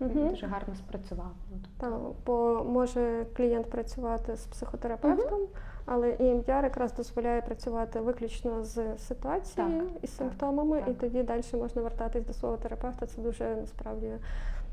[0.00, 0.28] Угу.
[0.28, 1.32] Дуже гарно спрацював.
[1.78, 1.92] Так,
[2.26, 5.48] бо може клієнт працювати з психотерапевтом, угу.
[5.86, 11.42] але EMDR якраз дозволяє працювати виключно з ситуацією і з симптомами, так, і тоді далі
[11.54, 13.06] можна вертатись до свого терапевта.
[13.06, 14.12] Це дуже насправді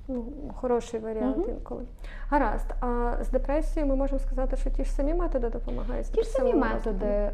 [0.07, 1.49] ну, хороший варіант угу.
[1.49, 1.85] інколи.
[2.29, 2.73] Гаразд.
[2.79, 6.07] А з депресією ми можемо сказати, що ті ж самі методи допомагають.
[6.07, 7.33] Ті ж самі методи е,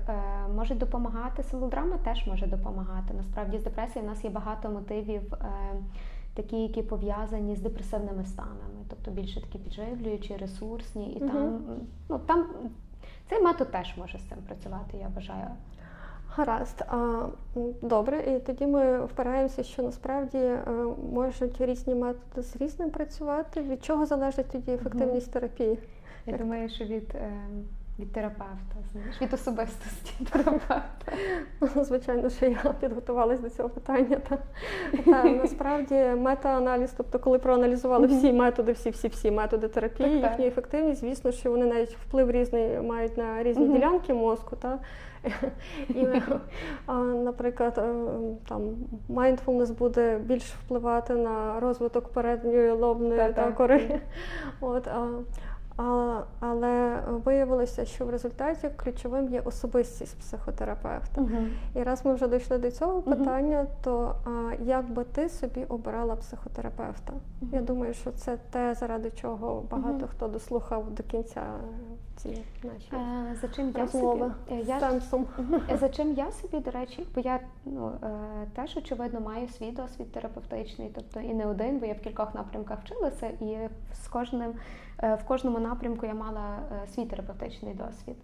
[0.55, 1.43] можуть допомагати.
[1.43, 3.13] Силодрама теж може допомагати.
[3.17, 5.33] Насправді з депресією в нас є багато мотивів.
[5.33, 5.47] Е,
[6.33, 11.31] такі, які пов'язані з депресивними станами, тобто більше такі підживлюючі, ресурсні, і угу.
[11.31, 11.61] там
[12.09, 12.45] ну там
[13.29, 15.47] цей метод теж може з цим працювати, я вважаю.
[16.35, 17.25] Гаразд, а,
[17.81, 20.63] добре, і тоді ми впираємося, що насправді е,
[21.13, 23.61] можуть різні методи з різним працювати.
[23.61, 25.79] Від чого залежить тоді ефективність терапії?
[26.25, 27.63] Я думаю, що від ем,
[27.99, 30.83] від терапевта, знаєш, від особистості терапевта.
[31.75, 34.17] Звичайно, що я підготувалась до цього питання.
[34.29, 34.37] Та,
[35.05, 41.31] та насправді мета-аналіз, тобто, коли проаналізували всі методи, всі-всі-всі методи терапії, так, їхню ефективність, звісно,
[41.31, 43.73] що вони навіть вплив різний мають на різні uh-huh.
[43.73, 44.55] ділянки мозку.
[44.55, 44.79] Та,
[45.89, 46.07] і,
[47.23, 47.93] Наприклад, е,
[48.49, 48.61] там
[49.09, 54.01] mindfulness буде більш впливати на розвиток передньої лобної та, кори.
[54.61, 55.07] От, а,
[56.39, 61.21] але виявилося, що в результаті ключовим є особистість психотерапевта.
[61.21, 61.47] Uh-huh.
[61.75, 63.83] І раз ми вже дійшли до цього питання, uh-huh.
[63.83, 67.13] то а, як би ти собі обирала психотерапевта?
[67.13, 67.53] Uh-huh.
[67.53, 71.43] Я думаю, що це те, заради чого багато хто дослухав до кінця
[72.15, 72.29] ці
[72.63, 74.69] наші а, за чим розмови я собі,
[75.69, 78.07] я, За чим я собі, до речі, бо я ну, е,
[78.55, 82.79] теж очевидно маю свій досвід терапевтичний, тобто і не один, бо я в кількох напрямках
[82.81, 83.57] вчилася, і
[84.03, 84.53] з кожним
[84.92, 88.15] Е, в кожному напрямку я мала е, свій терапевтичний досвід.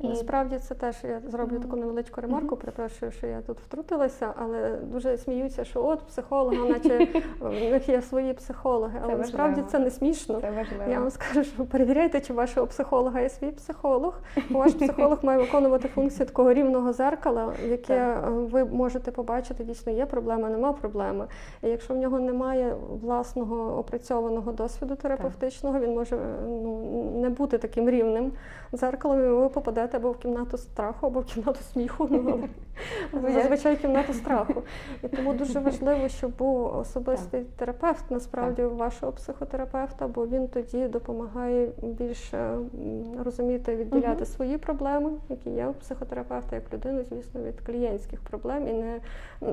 [0.00, 2.54] І Насправді це теж я зроблю таку невеличку ремарку.
[2.54, 2.60] Mm-hmm.
[2.60, 7.08] Перепрошую, що я тут втрутилася, але дуже сміються, що от психолога, наче
[7.40, 9.00] в них є свої психологи.
[9.02, 10.40] Але це насправді це не смішно.
[10.40, 10.84] Це важливо.
[10.90, 14.20] Я вам скажу, що перевіряйте, чи вашого психолога є свій психолог.
[14.50, 20.06] Ваш психолог має виконувати функцію такого рівного зеркала, яке е, ви можете побачити, дійсно є
[20.06, 21.26] проблема, нема проблеми.
[21.62, 26.80] І якщо в нього немає власного опрацьованого досвіду терапевтичного, він може ну,
[27.20, 28.32] не бути таким рівним
[28.72, 32.48] зеркалом, і ви попадете йдете або в кімнату страху, або в кімнату сміху, ну,
[33.12, 34.62] але зазвичай кімнату страху.
[35.02, 41.68] І тому дуже важливо, щоб був особистий терапевт, насправді вашого психотерапевта, бо він тоді допомагає
[41.82, 42.56] більше
[43.24, 48.72] розуміти, відділяти свої проблеми, які є у психотерапевта, як людини, звісно, від клієнтських проблем і
[48.72, 49.00] не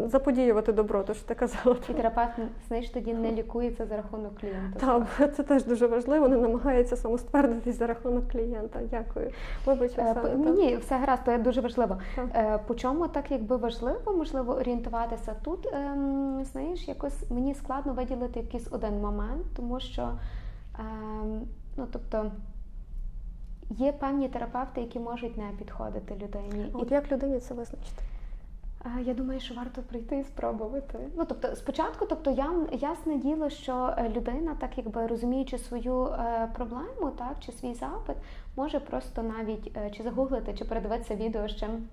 [0.09, 1.75] заподіювати добро, то що ти казала.
[1.89, 2.31] І терапевт
[2.67, 4.79] знаєш, тоді не лікується за рахунок клієнта.
[4.79, 8.79] Так, це теж дуже важливо, не намагається самоствердитись за рахунок клієнта.
[8.91, 9.31] Дякую.
[9.65, 9.91] Вибач,
[10.25, 11.97] е, ні, все гаразд, то дуже важливо.
[12.17, 15.67] Е, по чому так якби важливо, можливо, орієнтуватися тут?
[15.73, 20.09] Ем, знаєш, якось мені складно виділити якийсь один момент, тому що
[20.79, 21.41] ем,
[21.77, 22.31] ну тобто.
[23.69, 26.65] є певні терапевти, які можуть не підходити людині.
[26.73, 28.03] От як людині це визначити?
[29.05, 30.99] Я думаю, що варто прийти і спробувати.
[31.17, 36.49] Ну тобто, спочатку, тобто я ясне діло, що е, людина, так якби розуміючи свою е,
[36.55, 38.15] проблему, так чи свій запит,
[38.55, 41.87] може просто навіть е, чи загуглити, чи передивитися відео з чим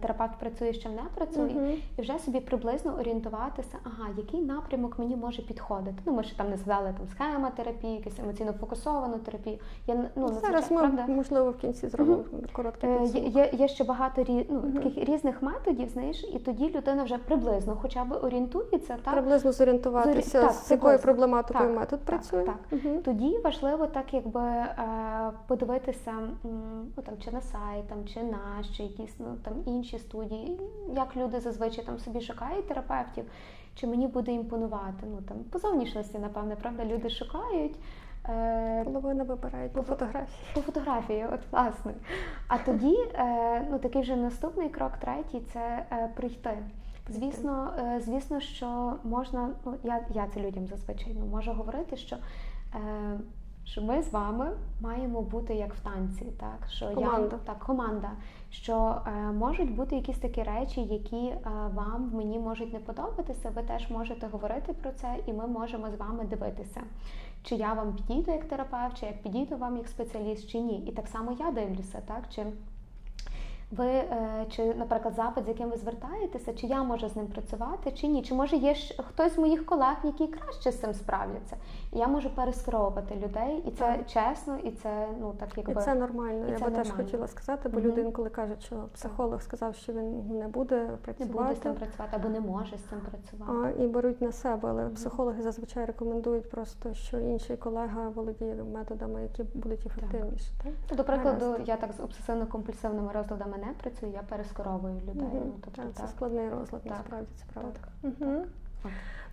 [0.00, 1.78] терапевт працює, що не працює, uh-huh.
[1.98, 5.96] і вже собі приблизно орієнтуватися, ага, який напрямок мені може підходити.
[6.06, 9.58] Ну, ми ще там не згадали там схема терапії, якусь емоційно фокусовану терапію.
[9.86, 11.06] Я ну, ну зараз ми правда?
[11.06, 12.52] можливо в кінці зробимо uh-huh.
[12.52, 13.36] короткий е, підсумок.
[13.36, 14.82] Є, є ще багато рі, ну, uh-huh.
[14.82, 20.40] таких різних методів, знаєш, і тоді людина вже приблизно, хоча б орієнтується, так приблизно зорієнтуватися,
[20.40, 20.52] Зорі...
[20.52, 22.44] з якою проблематикою так, метод так, працює.
[22.44, 23.02] Так, так.
[23.02, 24.76] Тоді важливо так, якби е,
[25.46, 26.12] подивитися,
[26.96, 30.60] ну там чи на сайт, там чи наш, чи якісь ну там інші студії,
[30.94, 33.24] як люди зазвичай там собі шукають терапевтів,
[33.74, 35.06] чи мені буде імпонувати.
[35.10, 37.76] Ну там по зовнішності, напевне, правда, люди шукають.
[38.28, 40.46] Е, Половина вибирають по фотографії.
[40.54, 41.94] По фотографії, от власне.
[42.48, 46.58] А тоді, е, ну такий вже наступний крок, третій це е, прийти.
[47.10, 52.16] Звісно, звісно, що можна, ну я я це людям зазвичай ну, можу говорити, що
[53.70, 54.50] що ми з вами
[54.80, 57.36] маємо бути як в танці, так що команда.
[57.36, 58.10] я так команда,
[58.50, 61.40] що е, можуть бути якісь такі речі, які е,
[61.74, 63.52] вам мені можуть не подобатися.
[63.54, 66.80] Ви теж можете говорити про це, і ми можемо з вами дивитися,
[67.42, 70.78] чи я вам підійду як терапевт, чи як підійду вам як спеціаліст, чи ні.
[70.78, 72.46] І так само я дивлюся, так чи
[73.70, 77.92] ви е, чи, наприклад, запит, з яким ви звертаєтеся, чи я можу з ним працювати,
[77.92, 78.22] чи ні?
[78.22, 81.56] Чи може є хтось з моїх колег, які краще з цим справляться?
[81.92, 84.06] І я можу перескеровувати людей, і це так.
[84.06, 86.46] чесно, і це ну так якби І це нормально.
[86.48, 89.74] І я це би теж хотіла сказати, бо mm люди інколи кажуть, що психолог сказав,
[89.74, 93.00] що він не буде працювати, не буде з цим працювати або не може з цим
[93.00, 93.74] працювати.
[93.78, 98.54] А, І беруть на себе, але mm психологи зазвичай рекомендують просто, що інший колега володіє
[98.54, 100.52] методами, які будуть ефективніші.
[100.62, 100.72] Так.
[100.88, 100.96] Так?
[100.96, 105.22] До прикладу, я так з обсесивно-компульсивними розладами не працюю, я перескеровую людей.
[105.22, 105.42] Угу.
[105.44, 106.92] Ну, тобто, так, Це складний розлад, так.
[106.92, 107.72] насправді це правда.
[108.02, 108.12] Так.
[108.20, 108.44] Угу.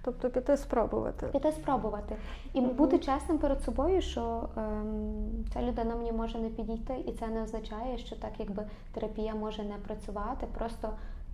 [0.05, 1.27] Тобто піти спробувати.
[1.27, 2.15] Піти спробувати.
[2.53, 2.73] І угу.
[2.73, 7.43] бути чесним перед собою, що ем, ця людина мені може не підійти, і це не
[7.43, 10.47] означає, що так якби терапія може не працювати.
[10.57, 10.89] Просто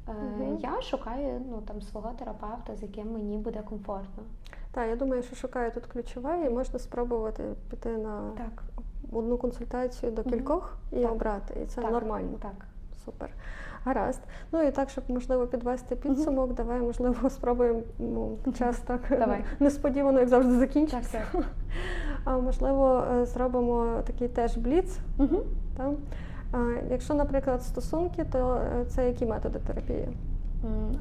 [0.07, 0.59] е, угу.
[0.61, 4.23] я шукаю ну, там, свого терапевта, з яким мені буде комфортно.
[4.71, 8.63] Так, я думаю, що шукаю тут ключове, і можна спробувати піти на так.
[9.11, 11.01] одну консультацію до кількох угу.
[11.01, 11.11] і так.
[11.11, 11.59] обрати.
[11.63, 11.91] І це так.
[11.91, 12.37] нормально.
[12.41, 12.65] Так
[13.05, 13.29] супер.
[13.85, 14.21] Гаразд.
[14.51, 16.55] Ну і так, щоб можливо підвести підсумок, mm-hmm.
[16.55, 19.43] давай, можливо, спробуємо ну, час так давай.
[19.59, 21.21] несподівано, як завжди, закінчився.
[22.23, 24.97] А можливо, е, зробимо такий теж бліц.
[25.19, 25.41] Mm-hmm.
[25.77, 25.95] Там.
[26.51, 26.57] А,
[26.89, 30.07] Якщо, наприклад, стосунки, то е, це які методи терапії?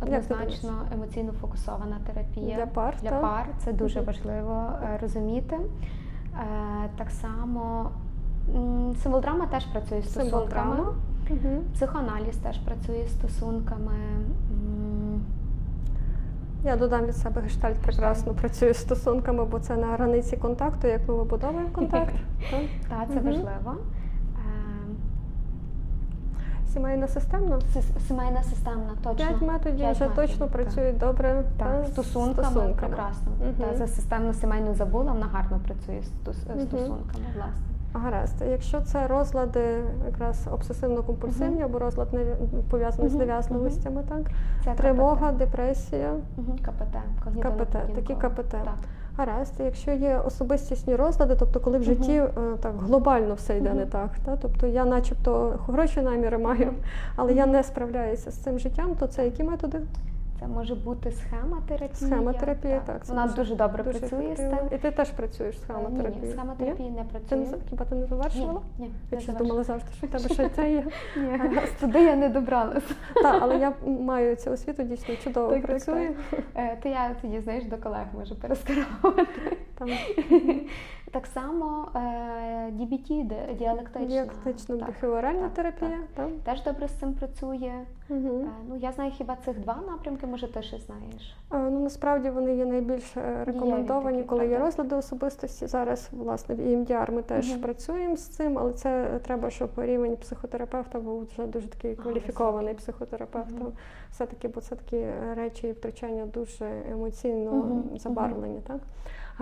[0.03, 3.47] Однозначно емоційно фокусована терапія для пар для пар.
[3.59, 5.59] Це дуже важливо е, розуміти.
[6.99, 7.91] Так само
[9.03, 10.77] символ драма теж працює з стосунками.
[11.31, 11.63] Угу.
[11.75, 13.93] Психоаналіз теж працює з стосунками.
[16.65, 21.09] Я додам від себе гештальт прекрасно працює з стосунками, бо це на границі контакту, як
[21.09, 22.15] ми вибудовуємо контакт.
[22.89, 23.51] Так, це важливо.
[23.67, 24.97] Ем.
[26.73, 27.59] Сімейна системна?
[28.09, 29.27] Сімейна системна, точно.
[29.27, 31.45] П'ять методів вже точно працюють добре.
[31.59, 33.33] Так, стосунками, прекрасно.
[33.75, 37.70] За системну сімейну забула, вона гарно працює з стосунками, власне.
[37.93, 39.61] Гаразд, якщо це розлади
[40.07, 41.65] якраз обсесивно-компульсивні uh-huh.
[41.65, 42.09] або розлад
[42.71, 43.15] пов'язаний uh-huh.
[43.15, 44.21] з нав'язливостями, так
[44.65, 45.39] це тривога, КПТ.
[45.39, 46.65] депресія, uh-huh.
[46.65, 46.97] КПТ,
[47.43, 48.51] КПТ, такі КПТ.
[48.51, 48.75] Так.
[49.17, 52.57] Гаразд, якщо є особистісні розлади, тобто коли в житті uh-huh.
[52.57, 53.75] так глобально все йде uh-huh.
[53.75, 54.37] не так, та?
[54.37, 56.73] тобто я, начебто, хороші наміри маю,
[57.17, 59.81] але я не справляюся з цим життям, то це які методи?
[60.41, 61.41] Це може бути схема
[61.93, 62.85] Схемотерапія, Схема так.
[62.87, 64.59] так Вона дуже, добре дуже працює з тим.
[64.73, 66.21] І ти теж працюєш з схемотерапією?
[66.23, 67.47] Ні, ні, схемотерапії не працює.
[67.47, 68.61] Ти, хіба ти не завершувала?
[68.79, 68.93] Ні, ні.
[69.11, 70.87] Я щось думала завжди, що в тебе ще це є.
[71.17, 72.95] Ні, туди я не добралася.
[73.15, 76.11] Так, але я маю цю освіту, дійсно чудово працює.
[76.31, 76.93] Так, так.
[76.93, 79.57] Я тоді, знаєш, до колег можу перескеровувати.
[81.13, 81.99] Так само е,
[82.71, 84.07] DBT, діалектична.
[84.07, 85.99] Діалектично біхеоральна терапія.
[86.15, 86.29] Так.
[86.45, 87.73] Теж добре з цим працює.
[88.09, 88.49] Угу.
[88.69, 91.37] Ну, Я знаю хіба цих два напрямки, може ти ще знаєш?
[91.53, 94.57] Ну Насправді вони є найбільш е, рекомендовані, такі, коли правда?
[94.57, 95.67] є розлади особистості.
[95.67, 97.61] Зараз, власне, в EMDR ми теж угу.
[97.61, 103.61] працюємо з цим, але це треба, щоб рівень психотерапевта був вже дуже такий кваліфікований психотерапевт.
[103.61, 103.73] Угу.
[104.11, 108.61] Все-таки, бо це такі речі і втручання дуже емоційно забарвлені.
[108.67, 108.79] так?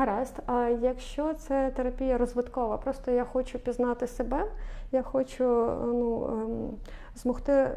[0.02, 4.44] Гаразд, а якщо це терапія розвиткова, просто я хочу пізнати себе,
[4.92, 5.44] я хочу
[5.84, 6.70] ну, ем,
[7.14, 7.76] змогти е,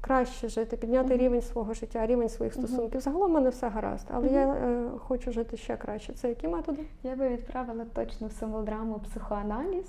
[0.00, 1.18] краще жити, підняти Мгм.
[1.22, 3.00] рівень свого життя, рівень своїх стосунків.
[3.00, 4.34] Загалом в мене все гаразд, але Мгм.
[4.34, 6.12] я е, хочу жити ще краще.
[6.12, 6.82] Це які методи?
[7.02, 9.86] Я би відправила точно в символдраму психоаналіз.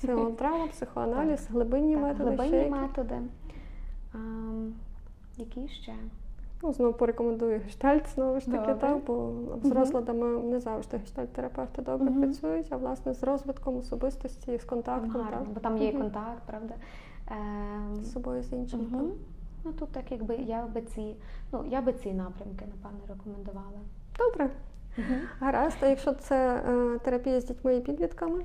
[0.00, 2.30] Силодрама, психоаналіз, глибинні Так, методи.
[2.32, 2.70] ще глибинні які?
[2.70, 3.14] методи.
[5.36, 5.92] Які ще?
[6.62, 9.32] Ну, знову порекомендую гештальт, знову ж таки, так, бо
[9.62, 12.22] з розладами не завжди гештальт-терапевти добре Мгм.
[12.22, 16.42] працюють, а власне з розвитком особистості, з контактом гарно, так, бо там є і контакт,
[16.46, 16.74] правда?
[17.30, 18.80] Ем, з собою з іншим.
[18.92, 19.10] Мгм.
[19.64, 21.16] Ну тут так якби я би ці,
[21.52, 23.66] ну я би ці напрямки напевно рекомендувала.
[24.16, 24.26] так.
[24.26, 24.50] Добре,
[25.40, 25.76] гаразд.
[25.80, 28.44] А якщо це е, терапія з дітьми і підлітками,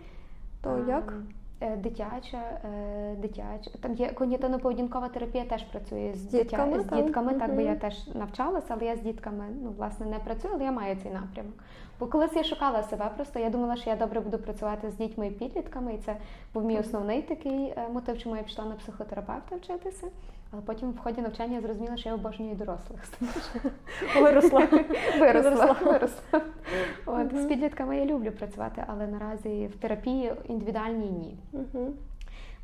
[0.61, 1.13] то Ем, як?
[1.61, 3.71] Е, Дитяча, е, дитяча.
[3.81, 7.75] Там є когнітивно-поведінкова терапія теж працює з, З дітками, дитя, з дітками, так би я
[7.75, 11.53] теж навчалася, але я з дітками ну, власне не працюю, але я маю цей напрямок.
[11.99, 15.27] Бо колись я шукала себе просто, я думала, що я добре буду працювати з дітьми
[15.27, 16.15] і підлітками, і це
[16.53, 20.07] був мій основний такий е, мотив, чому я пішла на психотерапевта вчитися.
[20.51, 23.01] Але потім в ході навчання я зрозуміла, що я обожнюю дорослих.
[24.21, 24.67] Виросла.
[25.19, 26.41] Виросла, виросла.
[27.05, 31.37] От, З підлітками я люблю працювати, але наразі в терапії індивідуальній ні.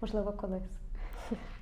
[0.02, 0.64] Можливо, колись.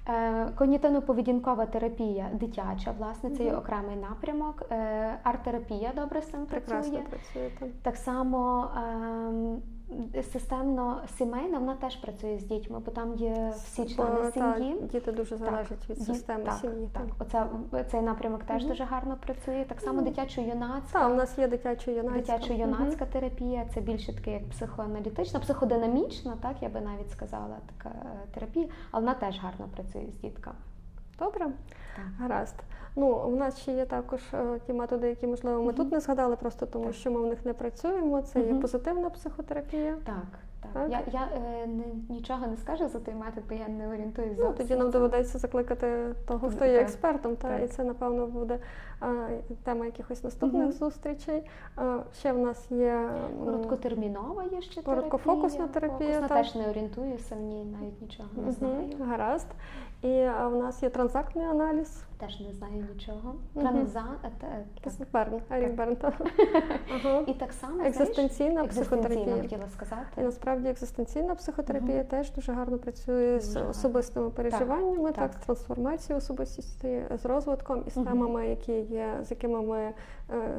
[0.07, 4.63] Е, Когнітивно-поведінкова терапія дитяча, власне, це є окремий напрямок.
[4.72, 6.99] Е, Арт-терапія добре з цим працює.
[7.09, 7.49] працює.
[7.59, 7.69] так.
[7.82, 9.61] Так само ем,
[10.33, 14.75] системно сімейна, вона теж працює з дітьми, бо там є всі члени та, сім'ї.
[14.91, 16.89] діти дуже залежать від системи так, сім'ї.
[16.93, 17.45] Так, оце
[17.91, 18.71] цей напрямок теж Мгм.
[18.71, 19.65] дуже гарно працює.
[19.69, 20.91] Так само Ну, дитячо-юнацька.
[20.99, 22.13] Так, у нас є дитячо-юнацька.
[22.17, 27.95] Дитячо-юнацька терапія це більше таке як психоаналітична, психодинамічна, так я би навіть сказала, така
[28.33, 30.55] терапія, але вона теж гарно працює з дітками.
[31.22, 31.45] Добре,
[31.95, 32.05] Так.
[32.19, 32.55] гаразд.
[32.95, 35.74] Ну, у нас ще є також е, ті методи, які, можливо, ми угу.
[35.74, 36.93] тут не згадали, просто тому Так.
[36.93, 38.22] що ми в них не працюємо.
[38.22, 39.97] Це є позитивна психотерапія.
[40.05, 40.26] Так,
[40.61, 40.72] так.
[40.74, 40.91] Так.
[40.91, 44.36] Я, я е, не, нічого не скажу за той метод, бо я не орієнтуюся.
[44.43, 47.63] Ну, тоді нам доведеться закликати того, хто є експертом, та Так.
[47.63, 48.59] і це напевно буде
[49.63, 50.71] тема якихось наступних Мгм.
[50.71, 51.43] зустрічей.
[52.19, 53.09] Ще в нас є
[53.45, 58.51] Короткотермінова є ще Короткофокусна терапія, Фокусна теж не орієнтуюся в ній, навіть нічого не мгм,
[58.51, 58.89] знаю.
[59.09, 59.47] гаразд.
[60.01, 60.07] І
[60.51, 62.03] в нас є транзактний аналіз.
[62.17, 63.35] Теж не знаю нічого.
[63.55, 63.67] Мгм.
[63.67, 64.03] Транза...
[64.39, 65.07] те- так.
[65.13, 65.97] Берн, Ерік Берн.
[67.27, 69.41] І так само Екзистенційна психотерапія.
[69.41, 70.21] хотіла І сказати.
[70.21, 75.41] насправді екзистенційна психотерапія теж дуже гарно працює з особистими переживаннями, так, так.
[75.41, 79.93] з трансформацією особистості, з розвитком і з темами, які є, з якими ми е,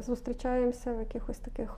[0.01, 1.77] зустрічаємося в якихось таких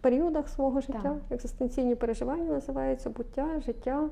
[0.00, 1.00] періодах свого життя.
[1.02, 1.16] Так.
[1.30, 4.08] Екзистенційні переживання називаються буття, життя,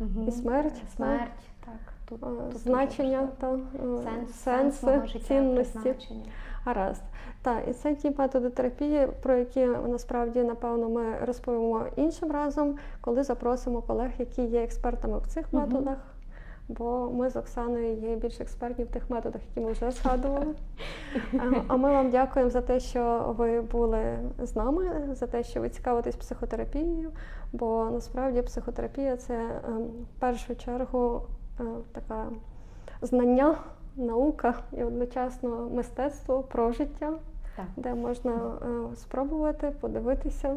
[0.00, 0.28] Мгм.
[0.28, 1.30] і смерть, Смерть,
[1.64, 1.74] так.
[2.08, 3.58] Тут, е, тут значення та е,
[4.04, 5.94] Сенс, сенси, сенс життя, цінності.
[6.64, 7.02] Гаразд.
[7.42, 13.22] Так, і це ті методи терапії, про які насправді напевно ми розповімо іншим разом, коли
[13.22, 15.62] запросимо колег, які є експертами в цих Мгм.
[15.62, 15.98] методах.
[16.68, 20.46] Бо ми з Оксаною є більш експертні в тих методах, які ми вже згадували.
[21.34, 25.60] Е, А ми вам дякуємо за те, що ви були з нами, за те, що
[25.60, 27.10] ви цікавитесь психотерапією.
[27.52, 29.60] Бо насправді психотерапія це е,
[30.16, 31.22] в першу чергу
[31.60, 32.26] е, така
[33.02, 33.58] знання,
[33.96, 37.12] наука і одночасно мистецтво про життя,
[37.56, 37.66] Так.
[37.76, 40.56] де можна е, спробувати подивитися,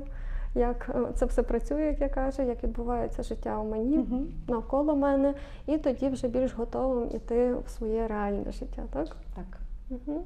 [0.60, 4.28] як е, це все працює, як я кажу, як відбувається життя у мені Мгм.
[4.48, 5.34] навколо мене,
[5.68, 9.08] і тоді вже більш готовим іти в своє реальне життя, так?
[9.36, 9.60] Так.
[9.90, 10.26] Угу.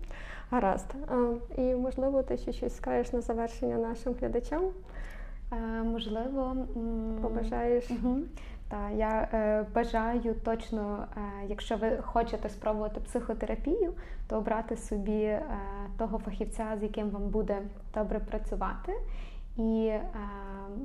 [0.51, 0.95] Гаразд.
[1.07, 4.63] А, і можливо, ти ще щось скажеш на завершення нашим глядачам?
[5.51, 6.55] Е, можливо,
[7.21, 7.89] Побажаєш?
[7.89, 8.23] Мгм.
[8.69, 13.93] Та я е, бажаю точно, е, якщо ви хочете спробувати психотерапію,
[14.27, 15.45] то обрати собі е,
[15.97, 17.61] того фахівця, з яким вам буде
[17.93, 18.93] добре працювати,
[19.57, 20.01] і е,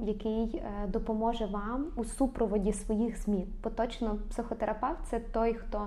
[0.04, 3.46] який допоможе вам у супроводі своїх змін.
[3.64, 5.86] Бо точно психотерапевт це той, хто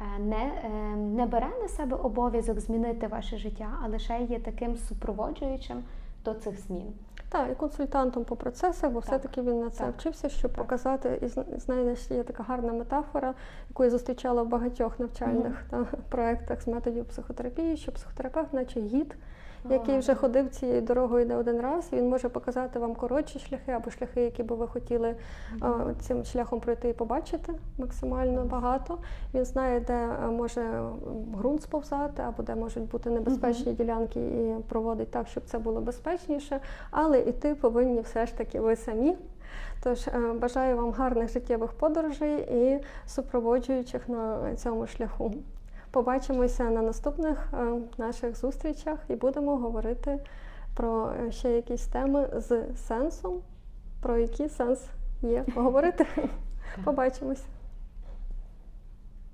[0.00, 4.76] е, не, е, не бере на себе обов'язок змінити ваше життя, а лише є таким
[4.76, 5.82] супроводжуючим
[6.24, 6.92] до цих змін.
[7.28, 9.94] Так, і консультантом по процесах, бо все-таки він на це Так.
[9.98, 13.34] вчився, щоб показати, і зна- знаєш, є така гарна метафора,
[13.68, 19.16] яку я зустрічала в багатьох навчальних та, проєктах з методів психотерапії, що психотерапевт, наче гід,
[19.70, 23.90] який вже ходив цією дорогою не один раз, він може показати вам коротші шляхи або
[23.90, 25.16] шляхи, які би ви хотіли
[26.00, 28.98] цим шляхом пройти і побачити максимально багато.
[29.34, 30.94] Він знає, де може м,
[31.38, 36.60] ґрунт сповзати, або де можуть бути небезпечні ділянки, і проводить так, щоб це було безпечніше.
[36.90, 39.16] Але іти повинні все ж таки ви самі.
[39.82, 45.32] Тож е, бажаю вам гарних життєвих подорожей і супроводжуючих на цьому шляху.
[45.94, 50.18] Побачимося на наступних е, наших зустрічах і будемо говорити
[50.76, 53.40] про е, ще якісь теми з сенсом,
[54.02, 54.86] про які сенс
[55.22, 56.06] є говорити.
[56.84, 57.44] Побачимось.